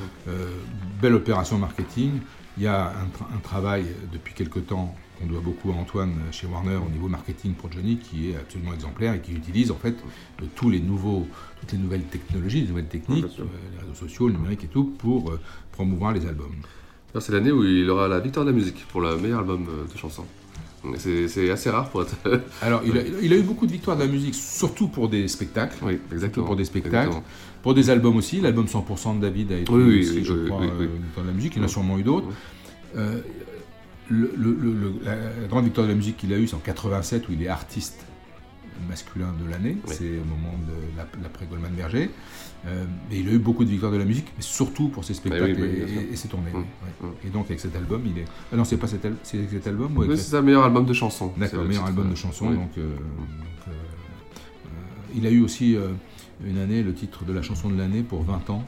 Belle 1.01 1.15
opération 1.15 1.57
marketing. 1.57 2.11
Il 2.57 2.63
y 2.63 2.67
a 2.67 2.87
un, 2.89 3.05
tra- 3.15 3.27
un 3.35 3.39
travail 3.39 3.85
depuis 4.11 4.33
quelque 4.33 4.59
temps 4.59 4.95
qu'on 5.19 5.27
doit 5.27 5.41
beaucoup 5.41 5.71
à 5.71 5.75
Antoine 5.75 6.13
chez 6.31 6.47
Warner 6.47 6.75
au 6.77 6.89
niveau 6.89 7.07
marketing 7.07 7.53
pour 7.53 7.71
Johnny 7.71 7.97
qui 7.97 8.31
est 8.31 8.35
absolument 8.35 8.73
exemplaire 8.73 9.13
et 9.13 9.21
qui 9.21 9.33
utilise 9.33 9.69
en 9.71 9.75
fait 9.75 9.95
euh, 10.41 10.45
tous 10.55 10.69
les 10.69 10.79
nouveaux, 10.79 11.27
toutes 11.59 11.71
les 11.71 11.77
nouvelles 11.77 12.03
technologies, 12.03 12.61
les 12.61 12.67
nouvelles 12.67 12.87
techniques, 12.87 13.25
euh, 13.39 13.45
les 13.73 13.79
réseaux 13.81 13.93
sociaux, 13.95 14.27
le 14.27 14.33
numérique 14.33 14.63
et 14.63 14.67
tout 14.67 14.85
pour 14.97 15.29
euh, 15.31 15.39
promouvoir 15.71 16.13
les 16.13 16.25
albums. 16.25 16.55
C'est 17.19 17.31
l'année 17.31 17.51
où 17.51 17.63
il 17.63 17.89
aura 17.89 18.07
la 18.07 18.19
victoire 18.19 18.45
de 18.45 18.51
la 18.51 18.55
musique 18.57 18.85
pour 18.89 19.01
le 19.01 19.17
meilleur 19.17 19.39
album 19.39 19.65
de 19.91 19.97
chansons. 19.97 20.25
C'est 20.97 21.49
assez 21.49 21.69
rare 21.69 21.89
pour 21.89 22.03
être. 22.03 22.15
Alors, 22.61 22.81
il 22.85 22.97
a, 22.97 23.01
il 23.21 23.33
a 23.33 23.35
eu 23.35 23.41
beaucoup 23.41 23.65
de 23.67 23.71
victoires 23.71 23.97
de 23.97 24.03
la 24.03 24.07
musique, 24.07 24.35
surtout 24.35 24.87
pour 24.87 25.09
des 25.09 25.27
spectacles. 25.27 25.77
oui, 25.83 25.99
exactement. 26.11 26.45
pour 26.45 26.55
des 26.55 26.65
spectacles. 26.65 26.95
Exactement. 26.97 27.23
Pour 27.63 27.73
des 27.73 27.89
albums 27.89 28.15
aussi. 28.15 28.39
L'album 28.39 28.65
100% 28.65 29.17
de 29.17 29.21
David 29.21 29.51
a 29.51 29.57
été 29.57 29.71
Oui, 29.71 29.83
oui, 29.83 29.99
aussi, 30.01 30.23
je 30.23 30.33
crois, 30.47 30.61
euh, 30.63 30.87
victoire 31.03 31.25
de 31.25 31.29
la 31.31 31.35
musique. 31.35 31.53
Il 31.55 31.59
y 31.59 31.61
en 31.61 31.65
a 31.65 31.67
sûrement 31.67 31.97
eu 31.99 32.03
d'autres. 32.03 32.27
Euh, 32.95 33.19
le- 34.09 34.31
le- 34.37 34.57
le- 34.61 34.73
le- 34.73 34.93
la, 35.03 35.15
la 35.15 35.47
grande 35.49 35.65
victoire 35.65 35.85
de 35.85 35.91
la 35.91 35.97
musique 35.97 36.15
qu'il 36.17 36.31
a 36.33 36.37
eue, 36.37 36.47
c'est 36.47 36.55
en 36.55 36.59
87, 36.59 37.27
où 37.27 37.33
il 37.33 37.43
est 37.43 37.49
artiste 37.49 38.05
masculin 38.89 39.33
de 39.43 39.49
l'année. 39.49 39.77
Oui. 39.87 39.93
C'est 39.97 40.17
au 40.19 40.25
moment 40.25 40.53
de 40.67 40.97
la- 40.97 41.07
l'après-Goldman 41.23 41.71
Berger. 41.73 42.09
Euh, 42.65 42.85
et 43.11 43.19
il 43.19 43.29
a 43.29 43.31
eu 43.33 43.37
beaucoup 43.37 43.63
de 43.63 43.69
victoires 43.69 43.91
de 43.91 43.97
la 43.97 44.05
musique, 44.05 44.27
mais 44.35 44.41
surtout 44.41 44.89
pour 44.89 45.03
ses 45.05 45.13
spectacles 45.13 45.55
oui, 45.61 45.83
oui, 45.85 46.07
et- 46.11 46.15
ses 46.15 46.27
tournées. 46.27 46.51
Mm, 46.51 46.57
oui, 46.57 46.63
ouais. 47.01 47.07
mm. 47.09 47.27
Et 47.27 47.29
donc, 47.29 47.45
avec 47.45 47.59
cet 47.59 47.75
album, 47.75 48.01
il 48.05 48.17
est. 48.19 48.25
Ah 48.51 48.55
non, 48.57 48.63
c'est 48.65 48.77
pas 48.77 48.87
cet, 48.87 49.05
al- 49.05 49.15
avec 49.33 49.49
cet 49.51 49.67
album 49.67 49.95
ou 49.97 50.01
avec 50.03 50.17
c'est 50.17 50.31
ça, 50.31 50.41
meilleur 50.41 50.63
album 50.63 50.85
de 50.85 50.93
chansons. 50.93 51.31
D'accord, 51.37 51.63
meilleur 51.65 51.85
album 51.85 52.07
de 52.07 52.13
euh, 52.13 52.15
chansons. 52.15 52.47
oui. 52.49 52.55
Donc, 52.55 52.71
euh, 52.77 52.95
donc, 52.95 53.67
euh, 53.67 53.71
il 55.15 55.25
a 55.25 55.29
eu 55.31 55.41
aussi 55.41 55.77
une 56.45 56.57
année 56.57 56.83
le 56.83 56.93
titre 56.93 57.25
de 57.25 57.33
la 57.33 57.41
chanson 57.41 57.69
de 57.69 57.77
l'année 57.77 58.01
pour 58.03 58.23
20 58.23 58.49
ans, 58.49 58.63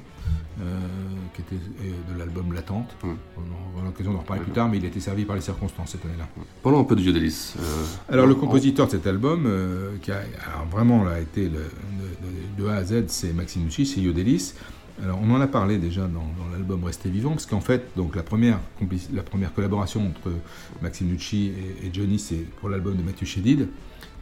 qui 1.34 1.42
était 1.42 1.56
euh, 1.56 2.13
de 2.13 2.20
l'album 2.20 2.52
Latente. 2.54 2.96
Mm. 3.04 3.08
On 3.38 3.78
aura 3.78 3.86
l'occasion 3.86 4.12
d'en 4.13 4.20
reparler 4.20 4.42
plus 4.44 4.52
tard, 4.52 4.68
mais 4.70 4.78
il 4.78 4.84
a 4.86 4.88
été 4.88 5.00
servi 5.00 5.24
par 5.26 5.36
les 5.36 5.42
circonstances 5.42 5.92
cette 5.92 6.04
année-là. 6.06 6.28
Parlons 6.63 6.80
un 6.82 6.84
peu 6.84 6.96
de 6.96 7.02
Dieu 7.02 7.13
délice. 7.13 7.56
Euh, 7.60 7.86
Alors 8.13 8.28
le 8.28 8.36
compositeur 8.36 8.88
de 8.88 8.92
cet 8.92 9.08
album, 9.08 9.46
euh, 9.46 9.96
qui 10.02 10.12
a 10.12 10.18
alors, 10.18 10.68
vraiment 10.70 11.04
là, 11.04 11.20
été 11.20 11.44
le- 11.46 11.50
de, 11.52 11.60
de- 11.60 12.63
de 12.63 12.70
A 12.70 12.76
à 12.76 12.84
Z, 12.84 13.06
c'est 13.08 13.32
Maxime 13.34 13.63
Nucci, 13.63 13.86
c'est 13.86 14.02
Yodelis. 14.02 14.54
Alors 15.02 15.18
on 15.24 15.32
en 15.32 15.39
a 15.39 15.48
parlé 15.48 15.78
déjà 15.78 16.02
dans, 16.02 16.20
dans 16.38 16.50
l'album 16.52 16.84
Rester 16.84 17.10
vivant, 17.10 17.30
parce 17.32 17.46
qu'en 17.46 17.62
fait, 17.62 17.86
donc 17.96 18.18
la 18.18 18.24
première, 18.24 18.60
la 19.13 19.24
première 19.24 19.54
collaboration 19.54 20.06
entre 20.08 20.34
Maxime 20.82 21.08
Nucci 21.08 21.54
et, 21.82 21.88
et 21.88 21.89
Johnny, 21.94 22.20
c'est 22.20 22.44
pour 22.60 22.68
l'album 22.68 22.98
de 22.98 23.02
Mathieu 23.04 23.26
Chédid. 23.26 23.70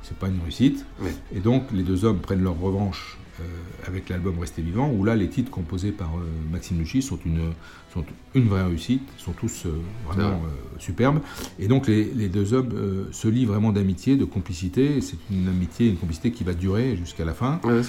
C'est 0.08 0.17
pas 0.17 0.28
une 0.28 0.39
réussite. 0.41 0.86
Oui. 1.02 1.10
Et 1.36 1.39
donc 1.39 1.63
les 1.74 1.84
deux 1.84 2.06
hommes 2.06 2.20
prennent 2.20 2.43
leur 2.43 2.58
revanche 2.60 3.17
euh, 3.39 3.43
avec 3.86 4.10
l'album 4.10 4.39
Rester 4.39 4.62
vivant, 4.62 4.89
où 4.91 5.04
là 5.04 5.15
les 5.15 5.28
titres 5.30 5.52
composés 5.52 5.91
par 5.91 6.15
euh, 6.15 6.22
Maxime 6.52 6.78
Nucci 6.78 7.02
sont 7.02 7.20
une, 7.26 7.52
sont 7.93 8.04
une 8.34 8.48
vraie 8.48 8.63
réussite, 8.63 9.04
sont 9.17 9.34
tous 9.34 9.65
euh, 9.65 9.72
vraiment 10.08 10.41
euh, 10.46 10.80
superbes. 10.80 11.20
Et 11.60 11.67
donc 11.67 11.88
les, 11.88 12.06
les 12.06 12.30
deux 12.30 12.54
hommes 12.54 12.70
se 13.12 13.28
lient 13.28 13.46
vraiment 13.46 13.72
d'amitié, 13.72 14.15
de 14.15 14.26
complicité. 14.26 15.02
C'est 15.02 15.17
une 15.30 15.48
amitié, 15.50 15.88
une 15.89 15.98
complicité 15.98 16.32
qui 16.32 16.43
va 16.43 16.54
durer 16.54 16.96
jusqu'à 16.96 17.26
la 17.26 17.34
fin. 17.34 17.60
Vrai. 17.63 17.84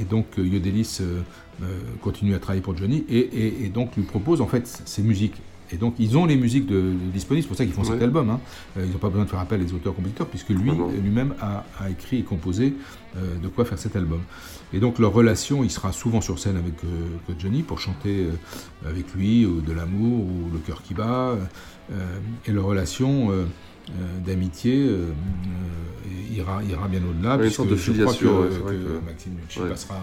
Et 0.00 0.04
donc 0.04 0.26
Yodelis 0.36 0.98
continue 2.02 2.34
à 2.34 2.38
travailler 2.38 2.62
pour 2.62 2.76
Johnny 2.76 3.04
et, 3.08 3.18
et- 3.18 3.64
et 3.64 3.68
donc 3.68 3.96
lui 3.96 4.02
propose 4.04 4.40
en 4.40 4.46
fait 4.46 4.66
ses 4.84 5.02
musiques. 5.02 5.40
Et 5.70 5.76
donc 5.76 5.94
ils 5.98 6.16
ont 6.16 6.24
les 6.26 6.36
musiques 6.36 6.66
de, 6.66 6.74
de 6.80 7.10
disponibles, 7.12 7.42
c'est 7.42 7.48
pour 7.48 7.56
ça 7.56 7.64
qu'ils 7.64 7.74
font 7.74 7.84
cet 7.84 8.00
album. 8.02 8.30
hein. 8.30 8.40
Euh, 8.76 8.84
ils 8.86 8.92
n'ont 8.92 8.98
pas 8.98 9.08
besoin 9.08 9.24
de 9.24 9.30
faire 9.30 9.38
appel 9.40 9.62
aux 9.62 9.74
auteurs-compositeurs 9.74 10.26
puisque 10.26 10.48
lui 10.50 10.70
Ah 10.70 10.90
lui-même 11.02 11.34
a, 11.40 11.64
a 11.80 11.90
écrit 11.90 12.18
et 12.18 12.22
composé 12.22 12.74
euh, 13.16 13.36
de 13.42 13.48
quoi 13.48 13.64
faire 13.64 13.78
cet 13.78 13.94
album. 13.96 14.20
Et 14.72 14.80
donc 14.80 14.98
leur 14.98 15.12
relation, 15.12 15.64
il 15.64 15.70
sera 15.70 15.92
souvent 15.92 16.20
sur 16.20 16.38
scène 16.38 16.56
avec 16.56 16.74
euh, 16.84 17.32
Johnny 17.38 17.62
pour 17.62 17.78
chanter 17.80 18.26
euh, 18.26 18.88
avec 18.90 19.14
lui 19.14 19.44
ou 19.46 19.60
de 19.60 19.72
l'amour 19.72 20.24
ou 20.26 20.50
le 20.52 20.58
cœur 20.58 20.82
qui 20.82 20.94
bat. 20.94 21.36
et 22.46 22.52
leur 22.52 22.64
relation 22.66 23.30
euh, 23.30 23.44
d'amitié 24.26 24.74
euh, 24.86 25.06
euh, 25.06 26.36
ira, 26.36 26.62
ira 26.64 26.88
bien 26.88 27.00
au-delà. 27.08 27.38
Puisque 27.38 27.66
de 27.66 27.76
je 27.76 27.92
crois 27.92 28.14
que, 28.14 28.26
ouais, 28.26 28.48
que- 28.74 29.06
Maxime 29.06 29.32
Nucci 29.40 29.60
Ouais. 29.60 29.68
passera 29.70 30.00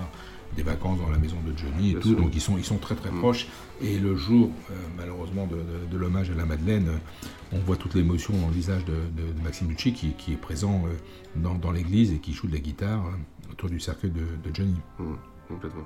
des 0.55 0.63
vacances 0.63 0.99
dans 0.99 1.09
la 1.09 1.17
maison 1.17 1.37
de 1.45 1.57
Johnny 1.57 1.89
et 1.89 1.91
Bien 1.93 1.99
tout, 2.01 2.09
sûr. 2.09 2.17
donc 2.21 2.31
ils 2.33 2.41
sont, 2.41 2.57
ils 2.57 2.63
sont 2.65 2.77
très 2.77 2.95
très 2.95 3.11
Mm. 3.11 3.19
proches. 3.19 3.47
Et 3.81 3.99
le 3.99 4.15
jour, 4.15 4.49
euh, 4.71 4.73
malheureusement, 4.97 5.47
de, 5.47 5.55
de- 5.57 5.91
de 5.91 5.97
l'hommage 5.97 6.29
à 6.31 6.35
la 6.35 6.45
Madeleine, 6.45 6.89
on 7.51 7.59
voit 7.59 7.75
toute 7.75 7.93
l'émotion 7.95 8.33
dans 8.37 8.47
le 8.47 8.53
visage 8.53 8.85
de, 8.85 8.93
Maxime 9.43 9.67
Nucci 9.67 9.93
qui, 9.93 10.11
qui 10.13 10.33
est 10.33 10.37
présent 10.37 10.83
euh, 10.87 10.95
dans, 11.35 11.55
dans 11.55 11.71
l'église 11.71 12.11
et 12.13 12.19
qui 12.19 12.33
joue 12.33 12.47
de 12.47 12.53
la 12.53 12.59
guitare 12.59 13.05
euh, 13.07 13.51
autour 13.51 13.69
du 13.69 13.79
cercueil 13.79 14.11
de, 14.11 14.21
de 14.21 14.55
Johnny. 14.55 14.75
Mm, 14.99 15.13
complètement. 15.49 15.83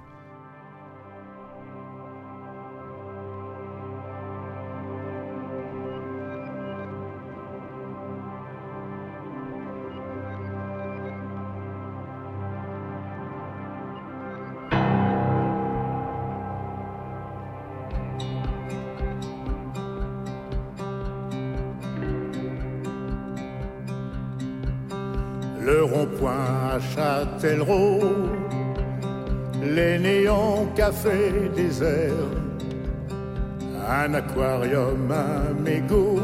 Un 33.89 34.13
aquarium, 34.13 35.11
un 35.11 35.53
mégot, 35.63 36.19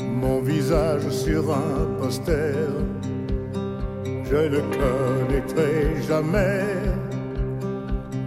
mon 0.00 0.40
visage 0.40 1.08
sur 1.10 1.54
un 1.54 1.86
poster, 1.98 2.68
je 4.24 4.48
ne 4.54 4.60
connaîtrai 4.80 6.02
jamais 6.08 6.64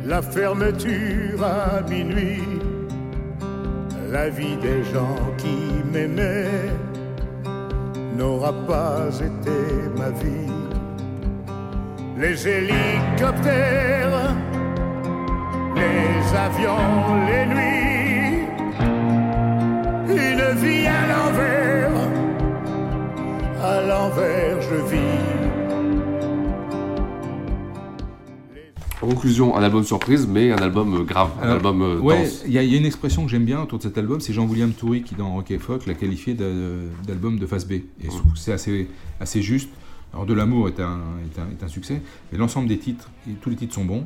la 0.06 0.22
fermeture 0.22 1.44
à 1.44 1.82
minuit, 1.82 2.60
la 4.10 4.30
vie 4.30 4.56
des 4.58 4.84
gens 4.94 5.20
qui 5.38 5.58
m'aimaient 5.92 6.72
n'aura 8.18 8.54
pas 8.68 9.10
été 9.30 9.60
ma 9.98 10.10
vie. 10.12 10.52
Les 12.18 12.48
hélicoptères, 12.48 14.36
les 15.76 16.38
avions, 16.48 17.26
les 17.28 17.46
nuits, 17.54 17.71
vie 20.64 20.86
à 20.88 21.08
l'envers, 21.08 21.92
à 23.64 23.82
l'envers 23.82 24.62
je 24.62 24.76
vis. 24.90 24.98
En 29.02 29.08
conclusion, 29.08 29.58
un 29.58 29.64
album 29.64 29.84
surprise, 29.84 30.28
mais 30.28 30.52
un 30.52 30.58
album 30.58 30.94
euh, 30.94 31.04
grave, 31.04 31.32
un 31.40 31.44
Alors, 31.46 31.56
album 31.56 31.82
euh, 31.82 31.98
Ouais, 32.00 32.30
il 32.46 32.52
y, 32.54 32.60
a 32.60 32.64
il 32.64 32.72
y 32.72 32.76
a 32.76 32.78
une 32.78 32.86
expression 32.86 33.24
que 33.26 33.32
j'aime 33.32 33.46
bien 33.46 33.60
autour 33.60 33.80
de 33.80 33.84
cet 33.84 33.98
album, 33.98 34.20
c'est 34.22 34.32
Jean-William 34.32 34.72
Toury 34.74 35.02
qui, 35.02 35.16
dans 35.16 35.34
Rock 35.34 35.50
et 35.50 35.58
Folk, 35.58 35.88
l'a 35.88 35.96
qualifié 35.96 36.36
d'a- 36.36 36.46
d'album 37.08 37.40
de 37.40 37.46
face 37.48 37.66
B. 37.68 37.72
Et 37.72 38.10
c'est 38.36 38.54
assez, 38.54 38.88
assez 39.20 39.42
juste. 39.42 39.70
Alors, 40.14 40.26
De 40.26 40.34
l'amour 40.34 40.68
est 40.68 40.80
un, 40.80 41.00
est, 41.26 41.40
un, 41.40 41.50
est 41.50 41.64
un 41.64 41.68
succès, 41.68 42.02
mais 42.32 42.38
l'ensemble 42.38 42.68
des 42.68 42.78
titres, 42.78 43.10
et 43.30 43.34
tous 43.34 43.50
les 43.50 43.56
titres 43.56 43.74
sont 43.74 43.86
bons. 43.86 44.06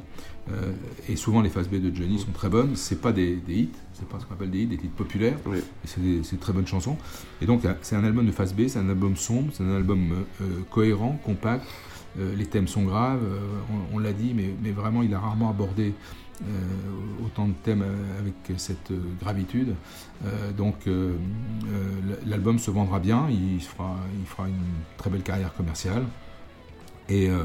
euh, 0.51 0.71
et 1.09 1.15
souvent, 1.15 1.41
les 1.41 1.49
faces 1.49 1.67
B 1.67 1.75
de 1.81 1.93
Johnny 1.95 2.19
sont 2.19 2.31
très 2.31 2.49
bonnes. 2.49 2.75
C'est 2.75 3.01
pas 3.01 3.11
des, 3.11 3.35
des 3.37 3.55
hits, 3.55 3.69
c'est 3.93 4.07
pas 4.07 4.19
ce 4.19 4.25
qu'on 4.25 4.35
appelle 4.35 4.51
des 4.51 4.59
hits, 4.61 4.67
des 4.67 4.77
titres 4.77 4.93
populaires. 4.95 5.37
Oui. 5.47 5.57
C'est 5.85 6.01
des, 6.01 6.21
très 6.37 6.53
bonnes 6.53 6.67
chansons. 6.67 6.97
Et 7.41 7.47
donc, 7.47 7.61
c'est 7.81 7.95
un 7.95 8.03
album 8.03 8.25
de 8.27 8.31
face 8.31 8.53
B, 8.53 8.67
c'est 8.67 8.79
un 8.79 8.89
album 8.89 9.15
sombre, 9.15 9.51
c'est 9.53 9.63
un 9.63 9.75
album 9.75 10.11
euh, 10.11 10.15
euh, 10.43 10.45
cohérent, 10.69 11.19
compact. 11.23 11.65
Euh, 12.19 12.33
les 12.35 12.45
thèmes 12.45 12.67
sont 12.67 12.83
graves, 12.83 13.23
euh, 13.23 13.39
on, 13.91 13.95
on 13.97 13.99
l'a 13.99 14.13
dit, 14.13 14.33
mais, 14.35 14.53
mais 14.63 14.71
vraiment, 14.71 15.01
il 15.03 15.13
a 15.13 15.19
rarement 15.19 15.49
abordé 15.49 15.93
autant 17.25 17.47
de 17.47 17.53
thèmes 17.63 17.81
euh, 17.81 18.19
avec 18.19 18.33
cette 18.59 18.91
euh, 18.91 18.99
gravitude. 19.21 19.73
Euh, 20.25 20.51
donc, 20.51 20.75
euh, 20.87 21.13
euh, 21.67 22.15
l'album 22.25 22.59
se 22.59 22.71
vendra 22.71 22.99
bien, 22.99 23.27
il 23.29 23.61
fera, 23.61 23.95
il 24.19 24.25
fera 24.25 24.47
une 24.47 24.55
très 24.97 25.09
belle 25.09 25.23
carrière 25.23 25.53
commerciale. 25.53 26.03
Et 27.07 27.29
euh, 27.29 27.43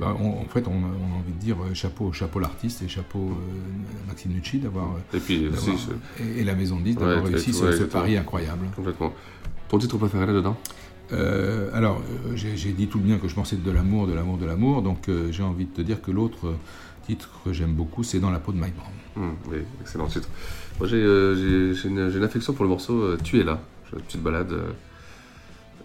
bah, 0.00 0.14
on- 0.20 0.40
en 0.40 0.44
fait, 0.46 0.66
on, 0.66 0.72
a- 0.72 0.74
on 0.74 1.14
a 1.16 1.18
envie 1.20 1.32
de 1.32 1.38
dire 1.38 1.56
euh, 1.62 1.72
chapeau, 1.74 2.12
chapeau 2.12 2.40
l'artiste 2.40 2.82
et 2.82 2.88
chapeau 2.88 3.30
euh, 3.30 4.06
Maxime 4.08 4.32
Nucci 4.32 4.58
d'avoir. 4.58 4.88
Et 5.14 5.18
puis, 5.18 5.44
d'avoir- 5.44 5.60
si, 5.60 5.70
c'est- 5.78 6.22
et, 6.24 6.40
et 6.40 6.44
la 6.44 6.54
maison 6.54 6.78
de 6.80 6.92
d'avoir 6.92 7.22
ouais, 7.24 7.30
réussi 7.30 7.52
ce, 7.52 7.62
ouais, 7.64 7.70
ce 7.70 7.76
exactement. 7.76 8.02
pari 8.02 8.16
incroyable. 8.16 8.66
complètement. 8.74 9.12
Ton 9.68 9.78
titre 9.78 9.96
préféré 9.98 10.26
là-dedans 10.26 10.56
Euh, 11.12 11.70
alors, 11.72 11.98
euh, 12.00 12.34
j'ai 12.34 12.72
dit 12.72 12.88
tout 12.88 12.98
le 12.98 13.04
bien 13.04 13.18
que 13.18 13.28
je 13.28 13.34
pensais 13.36 13.54
de 13.56 13.70
l'amour, 13.70 14.08
de 14.08 14.12
l'amour, 14.12 14.38
de 14.38 14.44
l'amour, 14.46 14.82
donc 14.82 15.08
euh, 15.08 15.30
j'ai 15.30 15.44
envie 15.44 15.66
de 15.66 15.70
te 15.70 15.80
dire 15.80 16.02
que 16.02 16.10
l'autre 16.10 16.48
euh, 16.48 16.54
titre 17.06 17.30
que 17.44 17.52
j'aime 17.52 17.72
beaucoup, 17.72 18.02
c'est 18.02 18.18
Dans 18.18 18.30
la 18.30 18.38
peau 18.40 18.52
de 18.52 18.58
Mike 18.58 18.74
Brown. 18.76 18.90
Hum, 19.16 19.36
Oui, 19.48 19.58
excellent 19.80 20.06
titre. 20.06 20.28
Moi, 20.78 20.88
j'ai 20.88 21.02
euh, 21.02 21.74
une, 21.84 22.22
affection 22.24 22.52
pour 22.52 22.64
le 22.64 22.68
morceau 22.70 23.00
euh, 23.00 23.18
Tu 23.22 23.40
es 23.40 23.44
là. 23.44 23.60
Une 23.92 24.00
petite 24.02 24.22
balade 24.22 24.52
euh, 24.52 24.70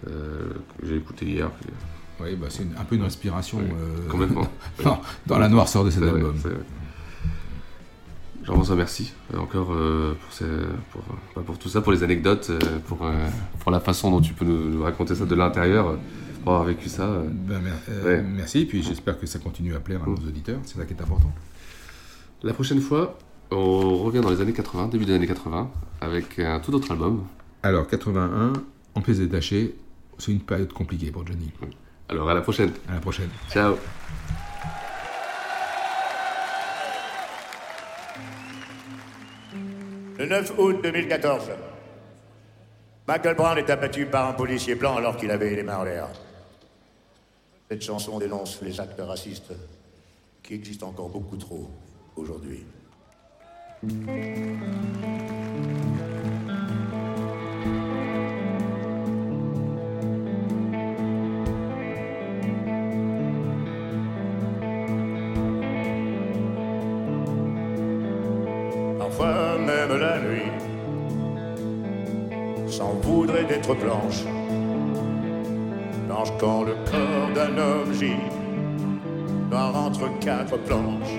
euh, 0.08 0.50
que 0.80 0.86
j'ai 0.86 0.96
écouté 0.96 1.26
hier. 1.26 1.50
puis, 1.50 1.70
Oui, 2.20 2.36
bah, 2.36 2.48
c'est 2.50 2.66
un 2.78 2.84
peu 2.84 2.96
une 2.96 3.04
inspiration 3.04 3.60
complètement. 4.10 4.48
dans, 4.84 5.00
dans 5.26 5.38
la 5.38 5.48
noirceur 5.48 5.84
de 5.84 5.90
cet 5.90 6.02
album. 6.02 6.34
Jean-François, 8.44 8.74
merci 8.74 9.12
encore 9.38 9.68
pour, 9.68 10.32
ces- 10.32 10.44
pour, 10.90 11.02
bah, 11.36 11.42
pour 11.46 11.58
tout 11.58 11.68
ça, 11.68 11.80
pour 11.80 11.92
les 11.92 12.02
anecdotes, 12.02 12.50
pour, 12.88 13.08
pour 13.60 13.70
la 13.70 13.78
façon 13.78 14.10
dont 14.10 14.20
tu 14.20 14.34
peux 14.34 14.44
nous, 14.44 14.68
nous 14.70 14.82
raconter 14.82 15.14
ça 15.14 15.26
de 15.26 15.34
l'intérieur, 15.36 15.96
pour 16.42 16.52
avoir 16.52 16.64
vécu 16.68 16.88
ça. 16.88 17.02
euh. 17.04 17.22
Ben, 17.28 17.60
mer- 17.60 17.72
euh, 17.88 18.04
Ouais. 18.18 18.22
Merci, 18.22 18.64
puis 18.66 18.82
j'espère 18.82 19.18
que 19.18 19.26
ça 19.26 19.38
continue 19.38 19.74
à 19.74 19.80
plaire 19.80 20.02
à 20.02 20.06
nos 20.06 20.16
auditeurs, 20.16 20.58
c'est 20.64 20.76
ça 20.78 20.84
qui 20.84 20.94
est 20.94 21.02
important. 21.02 21.32
La 22.42 22.52
prochaine 22.52 22.80
fois, 22.80 23.16
on 23.50 23.98
revient 23.98 24.20
dans 24.20 24.30
les 24.30 24.40
années 24.40 24.52
80, 24.52 24.88
début 24.88 25.04
des 25.04 25.14
années 25.14 25.26
80, 25.26 25.70
avec 26.00 26.38
un 26.38 26.58
tout 26.60 26.74
autre 26.74 26.90
album. 26.90 27.24
Alors, 27.62 27.86
81, 27.86 28.52
en 28.94 29.00
pièces 29.00 29.18
détachées, 29.18 29.74
c'est 30.18 30.32
une 30.32 30.40
période 30.40 30.72
compliquée 30.72 31.10
pour 31.10 31.26
Johnny. 31.26 31.50
Alors 32.08 32.28
à 32.28 32.34
la 32.34 32.40
prochaine. 32.42 32.72
À 32.88 32.94
la 32.94 33.00
prochaine. 33.00 33.28
Ciao. 33.50 33.76
Le 40.18 40.26
9 40.26 40.52
août 40.58 40.76
2014, 40.82 41.50
Michael 43.08 43.34
Brown 43.36 43.58
est 43.58 43.70
abattu 43.70 44.06
par 44.06 44.28
un 44.28 44.32
policier 44.32 44.74
blanc 44.74 44.96
alors 44.96 45.16
qu'il 45.16 45.30
avait 45.30 45.54
les 45.54 45.62
mains 45.62 45.78
en 45.78 45.84
l'air. 45.84 46.08
Cette 47.72 47.84
chanson 47.84 48.18
dénonce 48.18 48.60
les 48.60 48.78
actes 48.80 49.00
racistes 49.00 49.54
qui 50.42 50.52
existent 50.52 50.88
encore 50.88 51.08
beaucoup 51.08 51.38
trop 51.38 51.70
aujourd'hui. 52.16 52.66
Parfois 68.98 69.56
même 69.56 69.96
la 69.96 70.20
nuit, 70.20 70.52
s'en 72.70 72.92
voudrait 72.96 73.46
d'être 73.46 73.74
blanche. 73.74 74.24
Quand 76.38 76.62
le 76.62 76.74
corps 76.88 77.30
d'un 77.34 77.58
homme 77.58 77.92
gît, 77.92 78.30
noir 79.50 79.74
entre 79.76 80.08
quatre 80.20 80.56
planches. 80.58 81.18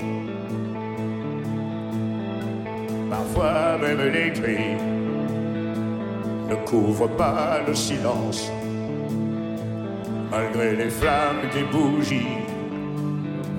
Parfois 3.09 3.77
même 3.81 4.11
les 4.13 4.31
cris 4.31 4.77
ne 6.49 6.55
couvrent 6.65 7.09
pas 7.17 7.59
le 7.67 7.75
silence. 7.75 8.49
Malgré 10.31 10.75
les 10.75 10.89
flammes 10.89 11.49
des 11.53 11.63
bougies, 11.63 12.37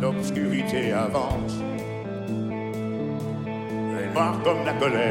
l'obscurité 0.01 0.93
avance. 0.93 1.57
Elle 3.47 4.05
est 4.05 4.15
noire 4.15 4.39
comme 4.43 4.65
la 4.65 4.73
colère 4.75 5.11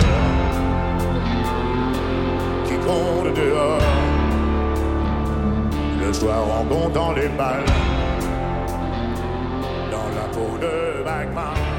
qui 2.65 2.75
gronde 2.77 3.33
dehors. 3.35 4.12
Le 6.05 6.11
soir 6.11 6.43
en 6.59 6.65
comptant 6.65 7.13
les 7.13 7.29
balles 7.29 7.63
dans 9.89 10.09
la 10.15 10.27
peau 10.33 10.57
de 10.57 11.03
Bagman. 11.03 11.72